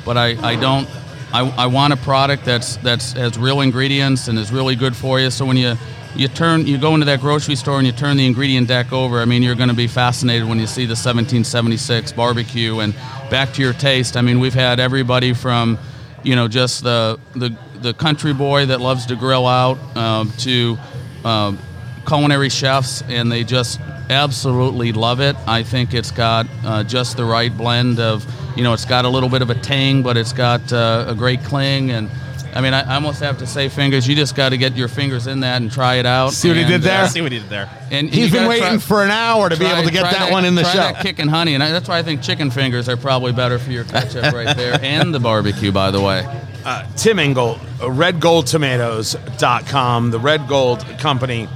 [0.05, 0.89] but I, I don't.
[1.34, 5.19] I, I want a product that's that's has real ingredients and is really good for
[5.19, 5.30] you.
[5.30, 5.75] So when you
[6.15, 9.19] you turn you go into that grocery store and you turn the ingredient deck over,
[9.19, 12.93] I mean you're going to be fascinated when you see the 1776 barbecue and
[13.30, 14.15] back to your taste.
[14.15, 15.78] I mean we've had everybody from
[16.23, 20.78] you know just the the the country boy that loves to grill out um, to
[21.23, 21.59] um,
[22.07, 23.80] culinary chefs, and they just
[24.10, 25.36] absolutely love it.
[25.47, 28.26] I think it's got uh, just the right blend of,
[28.58, 31.16] you know, it's got a little bit of a tang, but it's got uh, a
[31.16, 31.91] great cling.
[31.91, 32.10] And
[32.55, 34.88] I mean, I, I almost have to say, fingers, you just got to get your
[34.88, 36.32] fingers in that and try it out.
[36.34, 37.03] See what he did there?
[37.03, 37.70] uh, see what he did there.
[37.91, 40.32] and He's been waiting try- for an hour to be able to get try that,
[40.32, 40.78] one in the try show.
[40.80, 43.60] That kick and honey, and I, that's why I think chicken fingers are probably better
[43.60, 46.26] for your ketchup right there, and the barbecue, by the way.
[46.66, 51.47] uh, Tim Engel, uh, redgoldtomatoes.com, the Red Gold Company.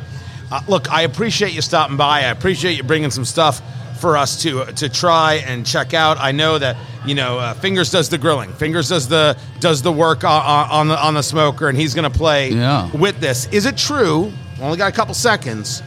[0.51, 2.19] Uh, look, I appreciate you stopping by.
[2.19, 3.61] I appreciate you bringing some stuff
[4.01, 6.17] for us to to try and check out.
[6.17, 6.75] I know that
[7.05, 8.51] you know uh, Fingers does the grilling.
[8.53, 12.11] Fingers does the does the work on, on the on the smoker, and he's going
[12.11, 12.89] to play Yeah.
[12.91, 13.47] with this.
[13.51, 14.31] Is it true?
[14.59, 15.81] Only got a couple seconds.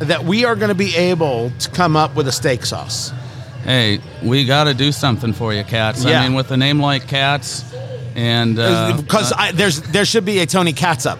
[0.00, 3.12] That we are going to be able to come up with a steak sauce.
[3.64, 6.04] Hey, we got to do something for you, Katz.
[6.04, 6.20] Yeah.
[6.20, 7.64] I mean, with a name like Katz,
[8.14, 11.18] and uh, Because there's there should be a Tony Catsup.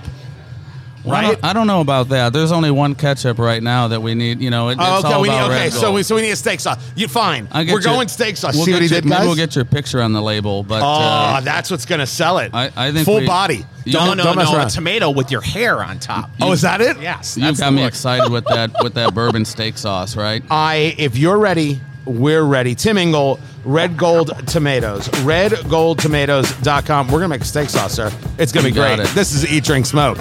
[1.05, 1.27] Well, I, right?
[1.41, 2.33] don't, I don't know about that.
[2.33, 4.41] There's only one ketchup right now that we need.
[4.41, 5.71] You know, it, Oh, it's okay, all we need, okay.
[5.71, 6.79] So we so we need a steak sauce.
[6.97, 7.49] You fine?
[7.55, 8.55] We're you- going steak sauce.
[8.55, 9.25] We'll See what get he you- did, guys?
[9.27, 12.51] We'll get your picture on the label, but oh, uh, that's what's gonna sell it.
[12.53, 13.65] I- I think full we- body.
[13.85, 16.31] You No, don't- no, don't mess no, a tomato with your hair on top.
[16.43, 17.01] Oh, is that it?
[17.01, 17.89] Yes, you got me look.
[17.89, 20.43] excited with that with that bourbon steak sauce, right?
[20.51, 20.95] I.
[20.99, 22.75] If you're ready, we're ready.
[22.75, 27.07] Tim Engel, Red Gold Tomatoes, redgoldtomatoes.com.
[27.09, 28.13] We're gonna make a steak sauce, sir.
[28.39, 28.99] It's gonna be great.
[28.99, 29.07] it.
[29.15, 30.19] This is Eat, Drink, Smoke.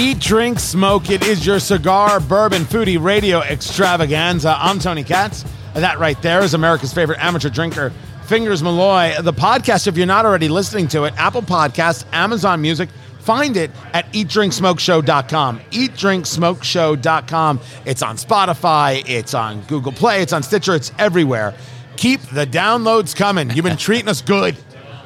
[0.00, 1.10] Eat, drink, smoke.
[1.10, 4.54] It is your cigar, bourbon, foodie radio extravaganza.
[4.56, 5.44] I'm Tony Katz.
[5.74, 7.90] That right there is America's favorite amateur drinker,
[8.26, 9.14] Fingers Malloy.
[9.20, 13.72] The podcast, if you're not already listening to it, Apple Podcasts, Amazon Music, find it
[13.92, 15.58] at eatdrinksmokeshow.com.
[15.58, 17.60] Eatdrinksmokeshow.com.
[17.84, 21.56] It's on Spotify, it's on Google Play, it's on Stitcher, it's everywhere.
[21.96, 23.50] Keep the downloads coming.
[23.50, 24.56] You've been treating us good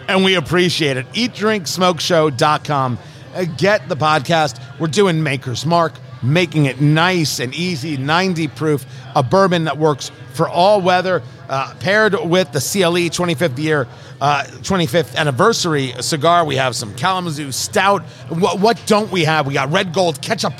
[0.07, 1.11] and we appreciate it.
[1.13, 2.99] EatDrinkSmokeShow.com.
[3.35, 4.61] Uh, Get the podcast.
[4.79, 5.93] We're doing Maker's Mark.
[6.25, 11.75] making it nice and easy, 90 proof, a bourbon that works for all weather, uh,
[11.81, 13.89] paired with the CLE 25th year,
[14.21, 16.45] uh, 25th anniversary cigar.
[16.45, 18.05] We have some Kalamazoo Stout.
[18.29, 19.49] What, what don't we have?
[19.49, 20.53] We got red gold ketchup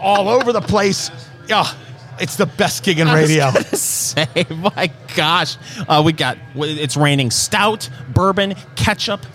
[0.00, 1.10] all over the place.
[1.48, 1.66] Yeah,
[2.20, 3.50] it's the best gig in radio.
[3.72, 4.28] Say,
[4.76, 5.56] my gosh,
[5.88, 9.26] uh, we got it's raining stout, bourbon, ketchup,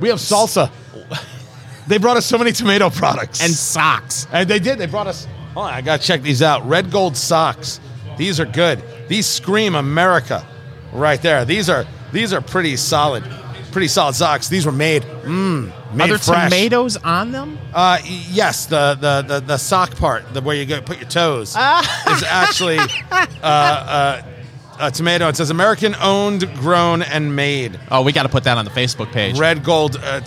[0.00, 0.70] We have salsa.
[1.86, 3.42] They brought us so many tomato products.
[3.42, 4.26] and socks.
[4.32, 4.78] And they did.
[4.78, 5.26] They brought us.
[5.56, 6.66] Oh, I gotta check these out.
[6.66, 7.80] Red gold socks.
[8.16, 8.82] These are good.
[9.08, 10.46] These scream America,
[10.92, 11.44] right there.
[11.44, 13.24] These are these are pretty solid,
[13.72, 14.48] pretty solid socks.
[14.48, 16.44] These were made, mmm, made Are there fresh.
[16.50, 17.58] tomatoes on them?
[17.74, 21.50] Uh, yes, the, the the the sock part, the where you go put your toes,
[21.50, 22.78] is actually
[23.10, 24.22] uh, uh,
[24.78, 25.28] a tomato.
[25.28, 27.78] It says American owned, grown, and made.
[27.90, 29.38] Oh, we got to put that on the Facebook page.
[29.38, 30.20] Red gold uh,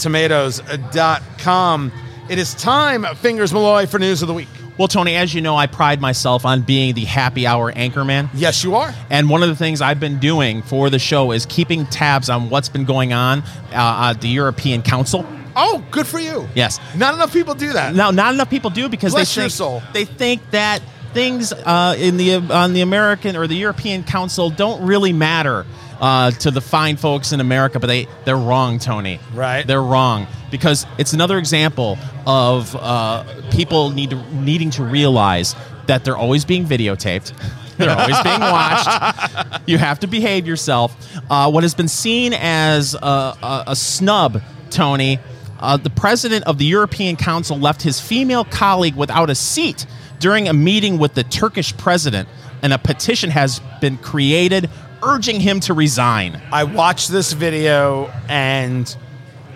[2.27, 4.47] It is time, Fingers Malloy, for news of the week.
[4.77, 8.29] Well, Tony, as you know, I pride myself on being the happy hour anchorman.
[8.33, 8.93] Yes, you are.
[9.09, 12.49] And one of the things I've been doing for the show is keeping tabs on
[12.49, 13.41] what's been going on
[13.71, 15.25] uh, at the European Council.
[15.55, 16.49] Oh, good for you.
[16.53, 16.79] Yes.
[16.97, 17.95] Not enough people do that.
[17.95, 20.81] No, not enough people do because Bless they think they think that
[21.16, 25.66] things uh, in the on the American or the European Council don't really matter
[25.99, 29.20] uh, to the fine folks in America, but they they're wrong, Tony.
[29.34, 29.66] Right.
[29.66, 31.97] They're wrong because it's another example
[32.28, 35.55] of uh, people need to, needing to realize
[35.88, 37.34] that they're always being videotaped.
[37.78, 39.61] They're always being watched.
[39.68, 40.95] You have to behave yourself.
[41.30, 45.20] Uh, what has been seen as a, a, a snub, Tony,
[45.59, 49.86] uh, the president of the European Council left his female colleague without a seat
[50.20, 52.28] during a meeting with the Turkish president,
[52.61, 54.70] and a petition has been created
[55.03, 56.41] urging him to resign.
[56.51, 58.95] I watched this video and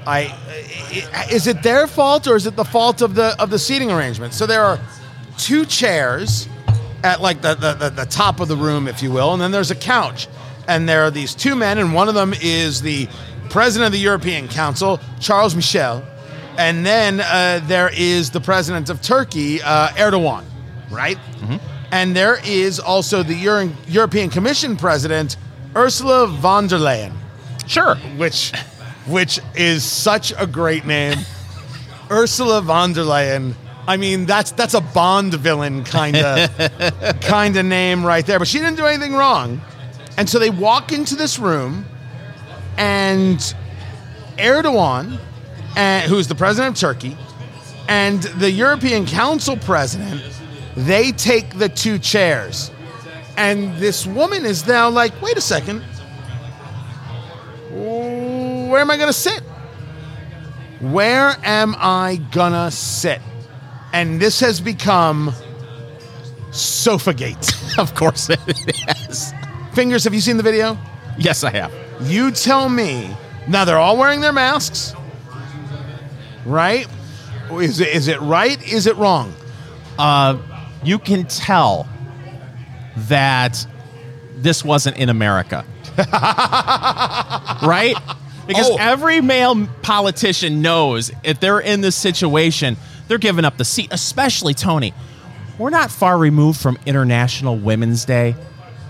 [0.05, 0.35] I
[1.31, 4.33] is it their fault or is it the fault of the of the seating arrangement?
[4.33, 4.79] So there are
[5.37, 6.47] two chairs
[7.03, 9.71] at like the, the, the, top of the room, if you will, and then there's
[9.71, 10.27] a couch.
[10.67, 13.07] And there are these two men, and one of them is the
[13.49, 16.05] president of the European Council, Charles Michel,
[16.57, 20.43] and then uh, there is the president of Turkey, uh, Erdogan,
[20.91, 21.17] right?
[21.91, 25.37] And there is also the Euro- European Commission president,
[25.75, 27.13] Ursula von der Leyen
[27.67, 27.95] Sure.
[28.17, 28.51] which
[29.07, 31.17] which is such a great name.
[32.11, 33.55] Ursula von der Leyen.
[33.87, 36.49] I mean, that's that's a Bond villain kind of
[37.21, 38.37] kind of name right there.
[38.39, 39.61] But she didn't do anything wrong.
[40.17, 41.85] And so they walk into this room,
[42.77, 43.39] and
[44.37, 45.19] Erdogan,
[45.77, 47.17] uh, who's the president of Turkey,
[47.87, 50.21] and the European Council president,
[50.85, 52.71] they take the two chairs.
[53.37, 55.81] And this woman is now like, wait a second,
[57.71, 59.41] where am I going to sit?
[60.79, 63.21] Where am I going to sit?
[63.93, 65.33] And this has become
[66.51, 67.55] Sofagate.
[67.79, 68.39] Of course it
[69.07, 69.31] is.
[69.73, 70.77] Fingers, have you seen the video?
[71.17, 71.71] Yes, I have.
[72.01, 73.15] You tell me.
[73.47, 74.93] Now they're all wearing their masks,
[76.45, 76.87] right?
[77.51, 78.61] Is it, is it right?
[78.69, 79.33] Is it wrong?
[79.97, 80.37] Uh,
[80.83, 81.87] you can tell
[83.07, 83.65] that
[84.35, 85.65] this wasn't in America.
[87.63, 87.95] right?
[88.47, 88.77] Because Oh.
[88.79, 92.77] every male politician knows if they're in this situation,
[93.07, 94.93] they're giving up the seat, especially Tony.
[95.57, 98.35] We're not far removed from International Women's Day,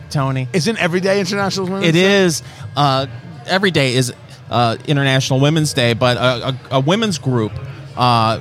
[0.09, 0.47] Tony.
[0.53, 2.23] Isn't every day International Women's It Day?
[2.23, 2.43] is.
[2.75, 3.07] Uh,
[3.47, 4.13] every day is
[4.49, 7.51] uh, International Women's Day, but a, a, a women's group
[7.97, 8.39] uh,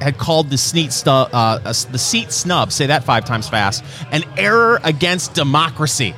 [0.00, 2.72] had called the seat stub, uh, uh, the seat snub.
[2.72, 3.84] Say that five times fast.
[4.10, 6.14] An error against democracy.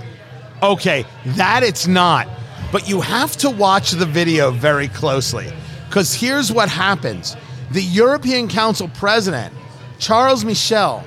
[0.63, 2.29] Okay, that it's not.
[2.73, 5.51] But you have to watch the video very closely.
[5.89, 7.37] Because here's what happens
[7.71, 9.53] the European Council president,
[9.99, 11.05] Charles Michel,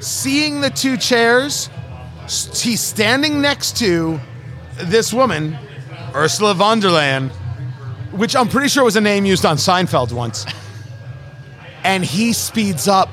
[0.00, 1.70] seeing the two chairs,
[2.54, 4.20] he's standing next to
[4.74, 5.56] this woman,
[6.14, 7.30] Ursula von der Leyen,
[8.12, 10.44] which I'm pretty sure was a name used on Seinfeld once.
[11.86, 13.08] And he speeds up.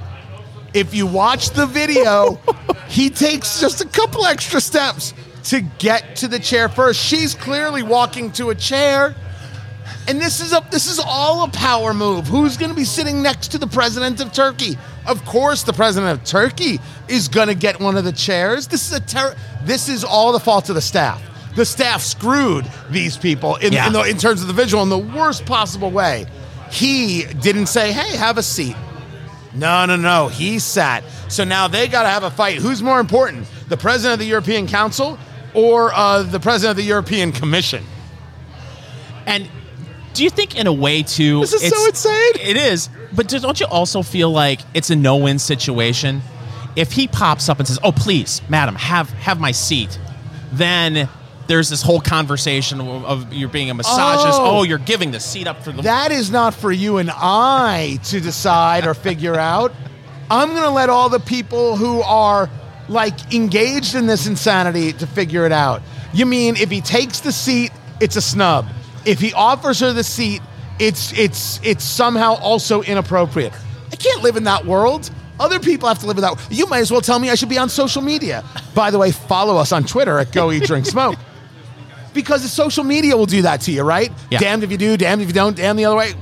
[0.73, 2.39] If you watch the video,
[2.87, 5.13] he takes just a couple extra steps
[5.45, 6.99] to get to the chair first.
[6.99, 9.15] She's clearly walking to a chair.
[10.07, 12.27] And this is a this is all a power move.
[12.27, 14.77] Who's going to be sitting next to the president of Turkey?
[15.05, 18.67] Of course, the president of Turkey is going to get one of the chairs.
[18.67, 21.21] This is a ter- this is all the fault of the staff.
[21.55, 23.87] The staff screwed these people in, Yeah.
[23.87, 26.25] in, the, in terms of the visual in the worst possible way.
[26.73, 28.75] He didn't say, "Hey, have a seat."
[29.53, 30.27] No, no, no.
[30.27, 31.03] He sat.
[31.29, 32.57] So now they got to have a fight.
[32.57, 35.19] Who's more important, the president of the European Council
[35.53, 37.83] or uh, the president of the European Commission?
[39.27, 39.47] And
[40.15, 42.33] do you think, in a way, too, This is so insane.
[42.41, 46.21] It is, but don't you also feel like it's a no-win situation?
[46.75, 49.99] if he pops up and says, "Oh, please, madam, have have my seat,"
[50.51, 51.07] then
[51.47, 54.39] there's this whole conversation of, of you're being a misogynist.
[54.39, 54.59] Oh.
[54.59, 54.63] Oh.
[54.63, 58.19] you're giving the seat up for the That is not for you and I to
[58.19, 59.73] decide or figure out.
[60.31, 62.49] I'm going to let all the people who are
[62.87, 65.81] like engaged in this insanity to figure it out.
[66.13, 68.67] You mean if he takes the seat, it's a snub.
[69.05, 70.41] If he offers her the seat,
[70.79, 73.53] it's it's it's somehow also inappropriate.
[73.91, 75.11] I can't live in that world.
[75.39, 76.47] Other people have to live in that.
[76.49, 78.43] You might as well tell me I should be on social media.
[78.73, 81.17] By the way, follow us on Twitter at Go Eat Drink Smoke
[82.13, 84.11] because the social media will do that to you, right?
[84.29, 84.39] Yeah.
[84.39, 86.13] Damned if you do, damned if you don't, damn the other way.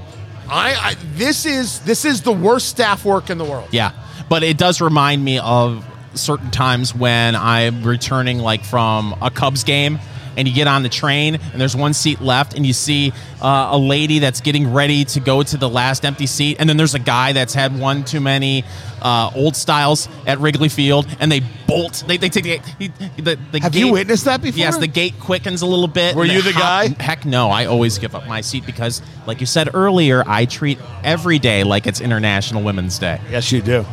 [0.50, 3.70] I, I this is this is the worst staff work in the world.
[3.72, 3.94] Yeah,
[4.30, 9.64] but it does remind me of certain times when I'm returning like from a Cubs
[9.64, 10.00] game
[10.38, 13.12] and you get on the train and there's one seat left and you see
[13.42, 16.78] uh, a lady that's getting ready to go to the last empty seat and then
[16.78, 18.64] there's a guy that's had one too many
[19.02, 22.88] uh, old styles at Wrigley Field and they bolt they, they take the, he,
[23.22, 24.60] the, the Have gate- you witnessed that before?
[24.60, 26.16] Yes, the gate quickens a little bit.
[26.16, 26.90] Were you they the guy?
[27.02, 30.80] Heck no, I always give up my seat because, like you said earlier, I treat
[31.04, 33.20] every day like it's International Women's Day.
[33.30, 33.86] Yes, you do.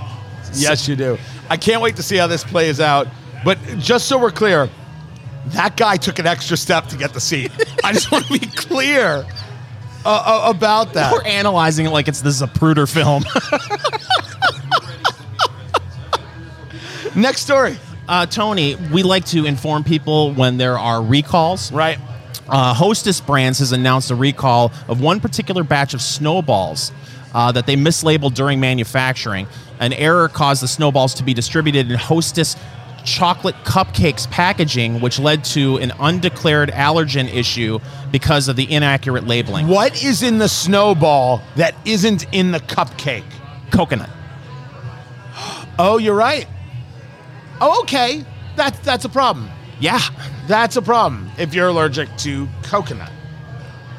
[0.55, 1.19] Yes, you do.
[1.51, 3.07] I can't wait to see how this plays out.
[3.45, 4.69] But just so we're clear,
[5.47, 7.51] that guy took an extra step to get the seat.
[7.85, 9.27] I just want to be clear
[10.05, 11.13] uh, uh, about that.
[11.13, 13.25] We're analyzing it like it's the Zapruder film.
[17.17, 17.77] Next story.
[18.09, 21.73] uh, Tony, we like to inform people when there are recalls.
[21.73, 21.99] Right.
[22.49, 26.93] Uh, Hostess Brands has announced a recall of one particular batch of snowballs
[27.35, 29.47] uh, that they mislabeled during manufacturing.
[29.81, 32.57] An error caused the snowballs to be distributed in Hostess
[33.09, 37.79] chocolate cupcakes packaging, which led to an undeclared allergen issue
[38.13, 39.67] because of the inaccurate labeling.
[39.67, 43.25] What is in the snowball that isn't in the cupcake?
[43.71, 44.11] Coconut.
[45.79, 46.47] Oh, you're right.
[47.61, 48.25] Oh, okay.
[48.57, 49.49] That's that's a problem.
[49.81, 50.01] Yeah.
[50.49, 53.13] That's a problem if you're allergic to coconut.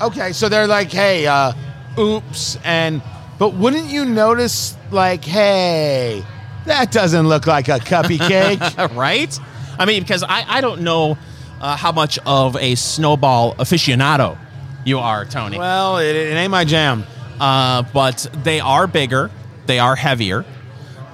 [0.02, 1.54] Okay, so they're like, hey, uh,
[1.98, 3.04] oops, and
[3.38, 6.24] but wouldn't you notice, like, hey,
[6.66, 8.60] that doesn't look like a cuppy cake?
[8.96, 9.38] right?
[9.78, 11.18] I mean, because I, I don't know
[11.62, 14.38] uh, how much of a snowball aficionado
[14.86, 15.58] you are, Tony.
[15.58, 17.04] well, it, it ain't my jam.
[17.40, 19.32] Uh, but they are bigger,
[19.66, 20.44] they are heavier,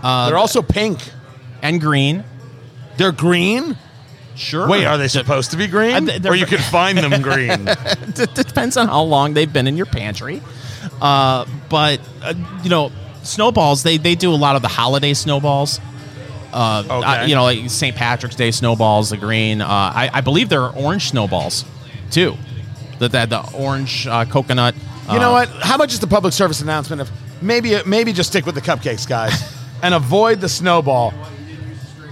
[0.01, 0.99] They're also pink.
[1.61, 2.23] and green.
[2.97, 3.77] They're green.
[4.35, 4.67] Sure.
[4.67, 6.09] Wait, are they supposed to be green?
[6.09, 7.67] Uh, or you can find them green.
[7.67, 10.41] it depends on how long they've been in your pantry.
[11.01, 12.33] Uh, but uh,
[12.63, 12.91] you know,
[13.25, 15.79] snowballs they they do a lot of the holiday snowballs.
[16.53, 17.05] Uh, Okay.
[17.05, 17.93] uh, you know, like St.
[17.95, 19.59] Patrick's Day snowballs, the green.
[19.61, 21.65] Uh, I, I believe there are orange snowballs
[22.11, 22.37] too.
[22.99, 24.73] That the, the orange uh, coconut.
[25.11, 25.49] You know uh, what?
[25.49, 27.11] How about just a public service announcement of
[27.41, 29.33] maybe maybe just stick with the cupcakes, guys,
[29.83, 31.13] and avoid the snowball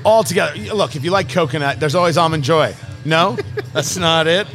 [0.06, 0.58] altogether.
[0.74, 2.76] Look, if you like coconut, there's always almond joy.
[3.06, 3.38] No,
[3.74, 4.48] that's not it.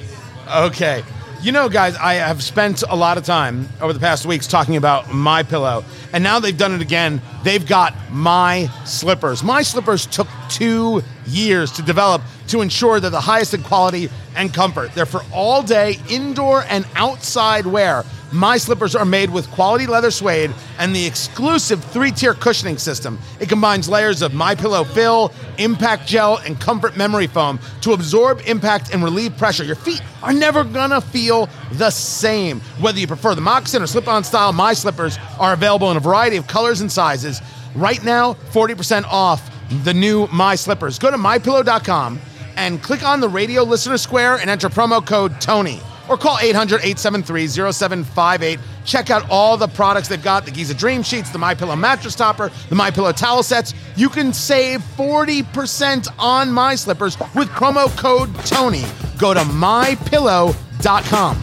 [0.55, 1.03] Okay.
[1.41, 4.77] You know, guys, I have spent a lot of time over the past weeks talking
[4.77, 7.23] about my pillow, and now they've done it again.
[7.45, 9.45] They've got my slippers.
[9.45, 14.53] My slippers took two years to develop to ensure they're the highest in quality and
[14.53, 14.93] comfort.
[14.95, 18.05] They're for all day indoor and outside wear.
[18.31, 23.19] My slippers are made with quality leather suede and the exclusive three-tier cushioning system.
[23.41, 28.43] It combines layers of My Pillow fill, impact gel, and comfort memory foam to absorb
[28.45, 29.65] impact and relieve pressure.
[29.65, 32.61] Your feet are never gonna feel the same.
[32.81, 36.37] Whether you prefer the moccasin or slip-on style, my slippers are available in a variety
[36.37, 37.41] of colors and sizes.
[37.75, 39.51] Right now, 40% off
[39.85, 40.99] the new My Slippers.
[40.99, 42.21] Go to mypillow.com
[42.57, 48.59] and click on the radio listener square and enter promo code Tony or call 800-873-0758.
[48.85, 52.15] Check out all the products they've got, the Giza Dream Sheets, the My Pillow mattress
[52.15, 53.75] topper, the My Pillow towel sets.
[53.97, 58.85] You can save 40% on My Slippers with promo code Tony.
[59.19, 61.43] Go to mypillow.com.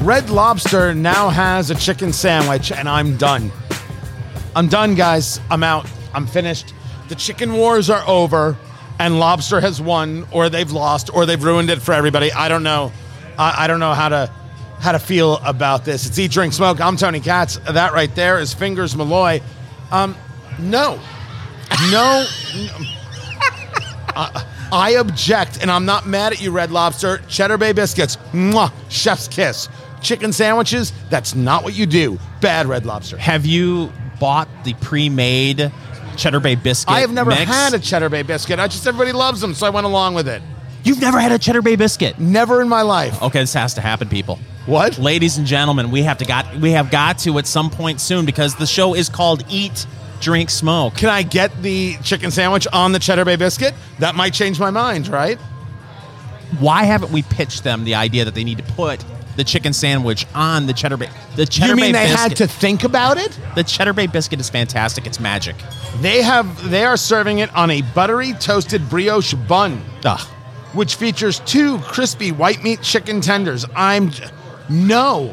[0.00, 3.50] Red Lobster now has a chicken sandwich, and I'm done.
[4.54, 5.40] I'm done, guys.
[5.50, 5.90] I'm out.
[6.14, 6.72] I'm finished.
[7.08, 8.56] The chicken wars are over,
[8.98, 12.32] and Lobster has won, or they've lost, or they've ruined it for everybody.
[12.32, 12.92] I don't know.
[13.38, 14.30] I, I don't know how to
[14.80, 16.06] how to feel about this.
[16.06, 16.80] It's Eat, Drink, Smoke.
[16.80, 17.58] I'm Tony Katz.
[17.58, 19.40] That right there is Fingers Malloy.
[19.90, 20.16] Um,
[20.58, 21.00] no,
[21.90, 22.24] no.
[24.14, 27.18] I, I object, and I'm not mad at you, Red Lobster.
[27.28, 29.68] Cheddar Bay biscuits, mwah, chef's kiss.
[30.02, 32.18] Chicken sandwiches, that's not what you do.
[32.40, 33.16] Bad Red Lobster.
[33.16, 35.72] Have you bought the pre-made
[36.18, 36.94] Cheddar Bay biscuit?
[36.94, 37.50] I have never mix?
[37.50, 38.58] had a Cheddar Bay biscuit.
[38.58, 40.42] I just everybody loves them, so I went along with it.
[40.84, 42.18] You've never had a Cheddar Bay biscuit.
[42.18, 43.22] Never in my life.
[43.22, 44.38] Okay, this has to happen, people.
[44.66, 44.98] What?
[44.98, 48.26] Ladies and gentlemen, we have to got we have got to at some point soon
[48.26, 49.86] because the show is called Eat,
[50.20, 50.94] Drink, Smoke.
[50.94, 53.74] Can I get the chicken sandwich on the Cheddar Bay biscuit?
[53.98, 55.38] That might change my mind, right?
[56.58, 59.04] Why haven't we pitched them the idea that they need to put
[59.38, 61.08] the chicken sandwich on the Cheddar Bay?
[61.36, 63.38] The Cheddar you mean Bay they biscuit, had to think about it?
[63.54, 65.06] The Cheddar Bay biscuit is fantastic.
[65.06, 65.54] It's magic.
[66.00, 70.20] They have they are serving it on a buttery toasted brioche bun, Ugh.
[70.74, 73.64] which features two crispy white meat chicken tenders.
[73.74, 74.10] I'm
[74.68, 75.32] no.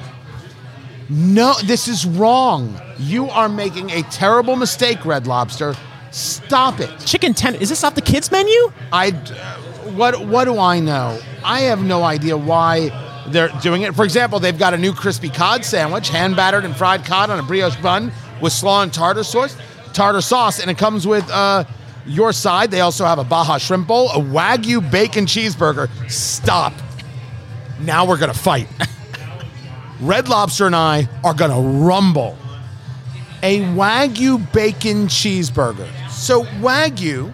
[1.09, 2.79] No, this is wrong.
[2.97, 5.75] You are making a terrible mistake, Red Lobster.
[6.11, 6.89] Stop it.
[6.99, 7.59] Chicken tender.
[7.59, 8.71] Is this off the kids menu?
[8.93, 9.11] I
[9.95, 11.19] what what do I know?
[11.43, 12.89] I have no idea why
[13.27, 13.95] they're doing it.
[13.95, 17.39] For example, they've got a new crispy cod sandwich, hand battered and fried cod on
[17.39, 18.11] a brioche bun
[18.41, 19.55] with slaw and tartar sauce,
[19.93, 21.63] tartar sauce, and it comes with uh,
[22.05, 22.71] your side.
[22.71, 25.89] They also have a Baja shrimp bowl, a wagyu bacon cheeseburger.
[26.09, 26.73] Stop.
[27.79, 28.67] Now we're gonna fight.
[30.01, 32.37] Red Lobster and I are gonna rumble.
[33.43, 35.89] A wagyu bacon cheeseburger.
[36.09, 37.33] So wagyu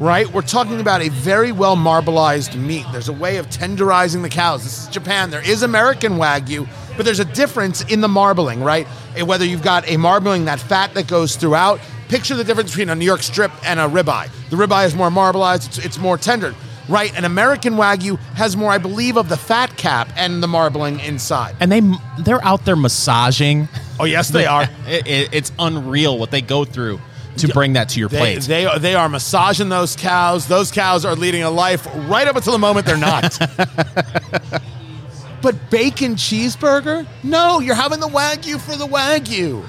[0.00, 0.26] right?
[0.32, 2.86] We're talking about a very well marbleized meat.
[2.90, 4.64] There's a way of tenderizing the cows.
[4.64, 5.30] This is Japan.
[5.30, 8.86] There is American Wagyu, but there's a difference in the marbling, right?
[9.16, 11.80] Eh, whether you've got a marbling, that fat that goes throughout.
[12.08, 14.28] Picture the difference between a New York strip and a ribeye.
[14.50, 16.54] The ribeye is more marbleized, it's, it's more tender,
[16.88, 17.16] right?
[17.16, 21.54] An American Wagyu has more, I believe, of the fat cap and the marbling inside.
[21.60, 21.82] And they
[22.18, 23.68] they're out there massaging.
[24.00, 24.68] Oh, yes, they are.
[24.88, 27.00] It, it- it's unreal what they go through
[27.40, 28.42] to bring that to your They, plate.
[28.42, 30.46] they, are, they are massaging those cows.
[30.48, 33.38] Those cows are leading a life right up until the moment they're not.
[35.42, 37.06] but bacon cheeseburger?
[37.22, 39.64] No, you're having the Wagyu for the Wagyu.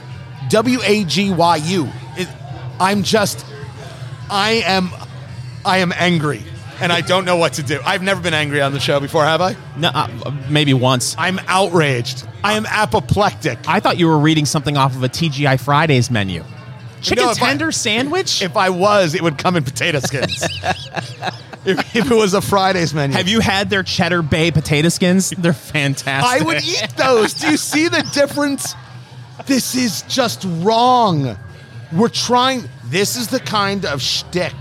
[0.49, 1.89] W A G Y U.
[2.79, 3.45] I'm just,
[4.29, 4.89] I am,
[5.63, 6.43] I am angry.
[6.81, 7.79] And I don't know what to do.
[7.85, 9.55] I've never been angry on the show before, have I?
[9.77, 11.15] no, uh, maybe once.
[11.15, 12.27] I'm outraged.
[12.43, 13.59] I am apoplectic.
[13.67, 16.43] I thought you were reading something off of a TGI Fridays menu.
[17.01, 18.41] Chicken No, if I- tender sandwich?
[18.41, 20.41] If I was, it would come in potato skins.
[21.65, 23.15] if, if it was a Fridays menu.
[23.15, 25.29] Have you had their Cheddar Bay potato skins?
[25.37, 26.41] They're fantastic.
[26.41, 27.33] I would eat those.
[27.33, 28.75] Do you see the difference?
[29.45, 31.37] This is just wrong.
[31.91, 32.69] We're trying.
[32.85, 34.53] This is the kind of shtick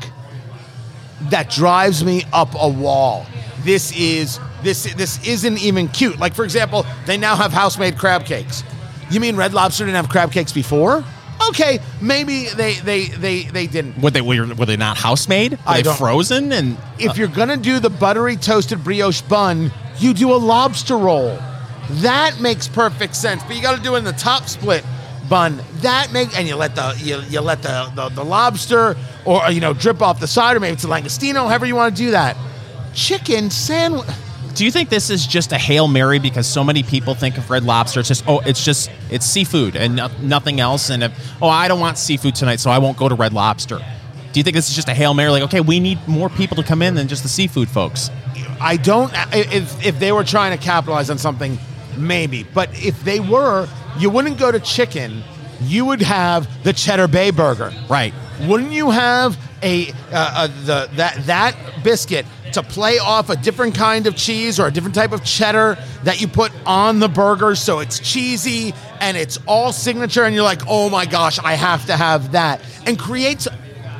[1.28, 3.26] that drives me up a wall.
[3.62, 6.18] This is this this isn't even cute.
[6.18, 8.64] Like for example, they now have house-made crab cakes.
[9.10, 11.04] You mean Red Lobster didn't have crab cakes before?
[11.48, 14.00] Okay, maybe they they they they didn't.
[14.00, 15.52] Were they were, were they not house made?
[15.52, 16.52] Were I they don't- frozen?
[16.52, 20.96] And if uh, you're gonna do the buttery toasted brioche bun, you do a lobster
[20.96, 21.38] roll.
[22.02, 23.42] That makes perfect sense.
[23.42, 24.84] But you got to do it in the top split
[25.28, 25.60] bun.
[25.76, 29.60] That make and you let the you, you let the, the the lobster or you
[29.60, 32.10] know drip off the side or maybe it's a langostino, however you want to do
[32.12, 32.36] that.
[32.94, 34.06] Chicken sandwich.
[34.54, 37.50] Do you think this is just a hail mary because so many people think of
[37.50, 38.00] Red Lobster?
[38.00, 40.90] It's just oh, it's just it's seafood and no, nothing else.
[40.90, 43.78] And if oh, I don't want seafood tonight, so I won't go to Red Lobster.
[44.32, 45.30] Do you think this is just a hail mary?
[45.30, 48.10] Like okay, we need more people to come in than just the seafood folks.
[48.60, 49.12] I don't.
[49.32, 51.58] If if they were trying to capitalize on something,
[51.96, 52.42] maybe.
[52.42, 55.22] But if they were, you wouldn't go to chicken.
[55.62, 57.72] You would have the Cheddar Bay burger.
[57.88, 58.14] Right.
[58.42, 62.24] Wouldn't you have a, uh, uh, the that that biscuit
[62.54, 66.20] to play off a different kind of cheese or a different type of cheddar that
[66.20, 70.62] you put on the burger so it's cheesy and it's all signature and you're like,
[70.66, 73.48] "Oh my gosh, I have to have that." And creates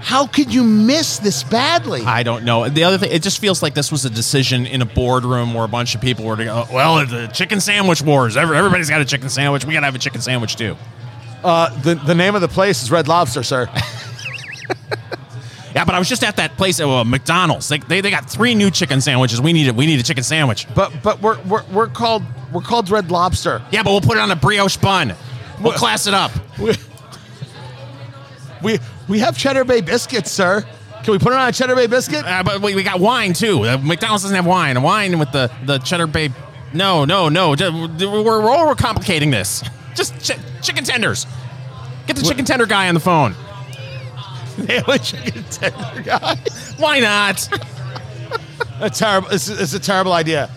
[0.02, 2.00] how could you miss this badly?
[2.02, 2.68] I don't know.
[2.68, 5.64] The other thing, it just feels like this was a decision in a boardroom where
[5.64, 8.36] a bunch of people were to go, well, the chicken sandwich wars.
[8.36, 9.64] Everybody's got a chicken sandwich.
[9.64, 10.76] We got to have a chicken sandwich too.
[11.44, 13.68] Uh, the the name of the place is Red Lobster, sir.
[15.80, 17.66] Yeah, but I was just at that place at uh, McDonald's.
[17.70, 19.40] They, they, they got three new chicken sandwiches.
[19.40, 19.74] We need it.
[19.74, 20.66] We need a chicken sandwich.
[20.74, 23.62] But but we're we're, we're called we're called Red Lobster.
[23.72, 25.14] Yeah, but we'll put it on a brioche bun.
[25.58, 26.32] We'll class it up.
[26.58, 26.74] We,
[28.62, 28.78] we
[29.08, 30.66] we have Cheddar Bay biscuits, sir.
[31.02, 32.26] Can we put it on a Cheddar Bay biscuit?
[32.26, 33.64] Uh, but we, we got wine too.
[33.64, 34.82] Uh, McDonald's doesn't have wine.
[34.82, 36.28] Wine with the, the cheddar bay.
[36.74, 37.52] No, no, no.
[37.58, 39.64] We're, we're overcomplicating this.
[39.94, 41.26] Just chi- chicken tenders.
[42.06, 43.34] Get the chicken tender guy on the phone.
[44.66, 46.36] Daily chicken tender guy.
[46.76, 47.48] Why not?
[48.80, 49.28] A terrible.
[49.30, 50.50] It's, it's a terrible idea.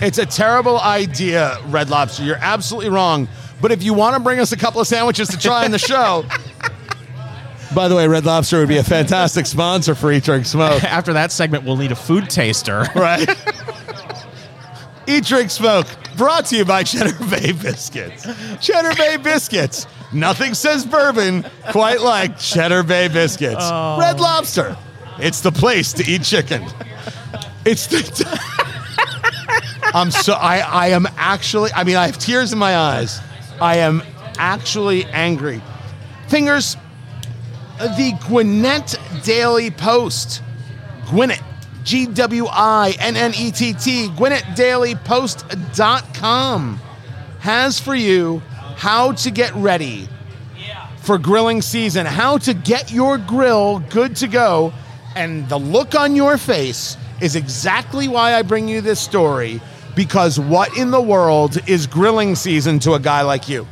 [0.00, 2.24] It's a terrible idea, Red Lobster.
[2.24, 3.28] You're absolutely wrong.
[3.60, 5.78] But if you want to bring us a couple of sandwiches to try in the
[5.78, 6.24] show.
[7.74, 10.82] By the way, Red Lobster would be a fantastic sponsor for Eat Drink Smoke.
[10.84, 12.84] After that segment, we'll need a food taster.
[12.94, 13.28] right?
[15.06, 15.86] Eat, drink, smoke.
[16.16, 18.26] Brought to you by Cheddar Bay Biscuits.
[18.60, 19.86] Cheddar Bay Biscuits.
[20.12, 23.56] Nothing says bourbon quite like Cheddar Bay Biscuits.
[23.60, 23.98] Oh.
[24.00, 24.76] Red Lobster.
[25.18, 26.64] It's the place to eat chicken.
[27.64, 28.00] It's the.
[29.94, 33.20] I'm so I I am actually I mean I have tears in my eyes.
[33.60, 34.02] I am
[34.38, 35.62] actually angry.
[36.28, 36.76] Fingers.
[37.78, 40.42] The Gwinnett Daily Post.
[41.08, 41.42] Gwinnett.
[41.84, 44.08] G W I N N E T T.
[44.08, 46.80] GwinnettDailyPost.com
[47.40, 48.42] has for you
[48.80, 50.08] how to get ready
[51.02, 54.72] for grilling season, how to get your grill good to go.
[55.14, 59.60] And the look on your face is exactly why I bring you this story
[59.94, 63.66] because what in the world is grilling season to a guy like you?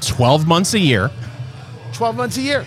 [0.00, 1.10] 12 months a year,
[1.92, 2.64] 12 months a year.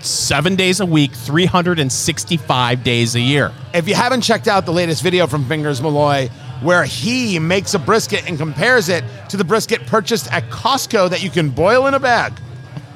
[0.00, 3.50] seven days a week, 365 days a year.
[3.72, 6.28] If you haven't checked out the latest video from Fingers Malloy,
[6.60, 11.22] where he makes a brisket and compares it to the brisket purchased at Costco that
[11.22, 12.38] you can boil in a bag,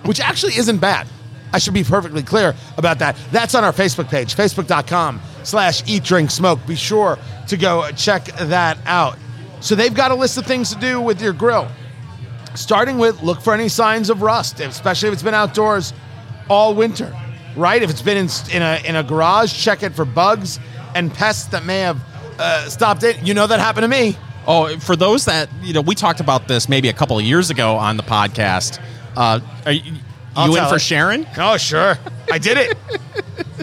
[0.04, 1.06] which actually isn't bad.
[1.52, 3.16] I should be perfectly clear about that.
[3.30, 6.58] That's on our Facebook page, facebook.com slash eat, drink, smoke.
[6.66, 7.16] Be sure
[7.46, 9.16] to go check that out.
[9.60, 11.68] So they've got a list of things to do with your grill.
[12.54, 15.92] Starting with look for any signs of rust, especially if it's been outdoors
[16.48, 17.16] all winter,
[17.56, 17.82] right?
[17.82, 20.58] If it's been in, in, a, in a garage, check it for bugs
[20.94, 22.00] and pests that may have
[22.38, 23.22] uh, stopped it.
[23.22, 24.16] You know that happened to me.
[24.46, 27.50] Oh, for those that, you know, we talked about this maybe a couple of years
[27.50, 28.82] ago on the podcast.
[29.16, 29.94] Uh, are you,
[30.36, 30.80] I'll you in for it.
[30.80, 31.26] Sharon?
[31.38, 31.96] Oh, sure.
[32.30, 32.76] I did it.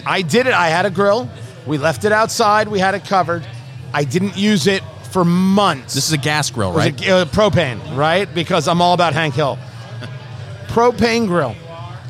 [0.04, 0.54] I did it.
[0.54, 1.30] I had a grill.
[1.66, 2.68] We left it outside.
[2.68, 3.46] We had it covered.
[3.94, 4.82] I didn't use it
[5.12, 5.94] for months.
[5.94, 7.00] This is a gas grill, right?
[7.06, 8.32] a- uh, propane, right?
[8.34, 9.58] Because I'm all about Hank Hill.
[10.68, 11.52] propane grill.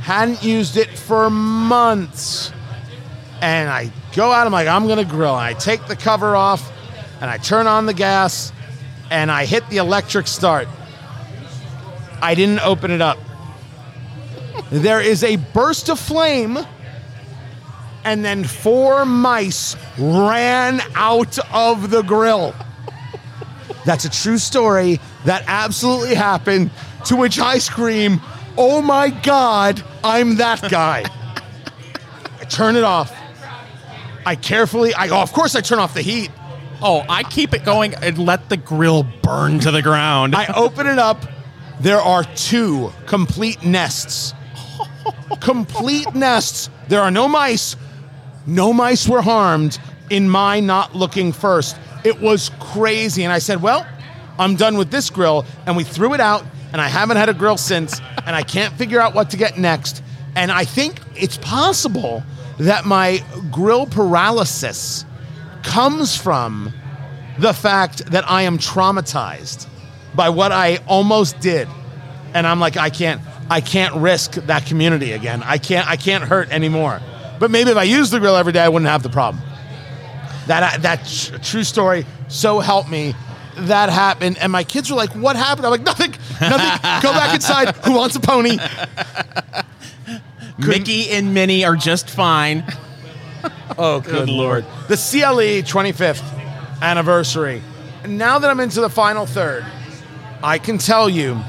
[0.01, 2.53] Hadn't used it for months.
[3.41, 5.37] And I go out, I'm like, I'm gonna grill.
[5.37, 6.71] And I take the cover off
[7.21, 8.53] and I turn on the gas
[9.11, 10.69] and I hit the electric start.
[12.21, 13.19] I didn't open it up.
[14.71, 16.59] there is a burst of flame,
[18.05, 22.55] and then four mice ran out of the grill.
[23.85, 25.01] That's a true story.
[25.25, 26.71] That absolutely happened.
[27.07, 28.21] To which I scream,
[28.57, 31.05] Oh my God, I'm that guy.
[32.41, 33.13] I turn it off.
[34.25, 36.31] I carefully, I, oh, of course, I turn off the heat.
[36.81, 40.35] Oh, I keep it going and let the grill burn to the ground.
[40.35, 41.25] I open it up.
[41.81, 44.35] There are two complete nests.
[45.41, 46.71] complete nests.
[46.89, 47.77] There are no mice.
[48.47, 49.79] No mice were harmed
[50.11, 51.77] in my not looking first.
[52.05, 53.25] It was crazy.
[53.25, 53.87] And I said, Well,
[54.39, 55.45] I'm done with this grill.
[55.67, 58.75] And we threw it out, and I haven't had a grill since, and I can't
[58.75, 60.03] figure out what to get next.
[60.35, 62.23] And I think it's possible
[62.63, 65.05] that my grill paralysis
[65.63, 66.73] comes from
[67.39, 69.67] the fact that I am traumatized
[70.15, 71.69] by what I almost did.
[72.35, 73.21] And I'm like, I can't,
[73.51, 75.43] I can't risk that community again.
[75.45, 77.01] I can't, I can't hurt anymore.
[77.41, 79.43] But maybe if I used the grill every day, I wouldn't have the problem.
[80.47, 82.07] That uh, that tr- true story.
[82.29, 83.15] So help me.
[83.57, 87.03] That happened, and my kids were like, "What happened?" I'm like, "Nothing, nothing.
[87.03, 87.77] Go back inside.
[87.85, 88.59] Who wants a pony?"
[90.59, 92.65] Mickey and Minnie are just fine.
[93.79, 94.65] Oh, good, lord.
[94.89, 96.23] The CLE 25th
[96.81, 97.63] anniversary.
[98.07, 99.65] Now that I'm into the final third,
[100.45, 101.41] I can tell you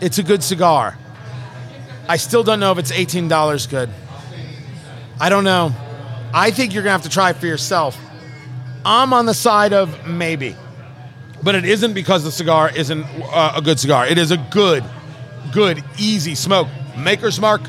[0.00, 0.96] it's a good cigar.
[2.08, 3.90] I still don't know if it's $18 good.
[5.20, 5.72] I don't know.
[6.32, 7.98] I think you're going to have to try it for yourself.
[8.84, 10.56] I'm on the side of maybe.
[11.42, 14.06] But it isn't because the cigar isn't uh, a good cigar.
[14.06, 14.84] It is a good,
[15.52, 16.68] good, easy smoke.
[16.96, 17.62] Maker's Mark,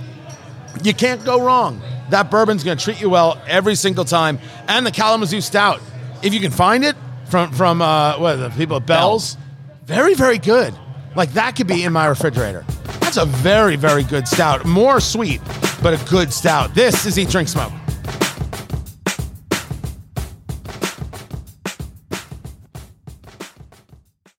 [0.84, 1.82] you can't go wrong.
[2.10, 4.40] That bourbon's going to treat you well every single time.
[4.68, 5.82] And the Kalamazoo Stout,
[6.22, 6.96] if you can find it
[7.30, 9.38] from from uh, what the people at Bell's,
[9.86, 10.74] very very good.
[11.16, 12.66] Like that could be in my refrigerator.
[13.00, 14.66] That's a very very good stout.
[14.66, 15.42] More sweet,
[15.82, 16.74] but a good stout.
[16.76, 17.72] This is Eat Drink Smoke.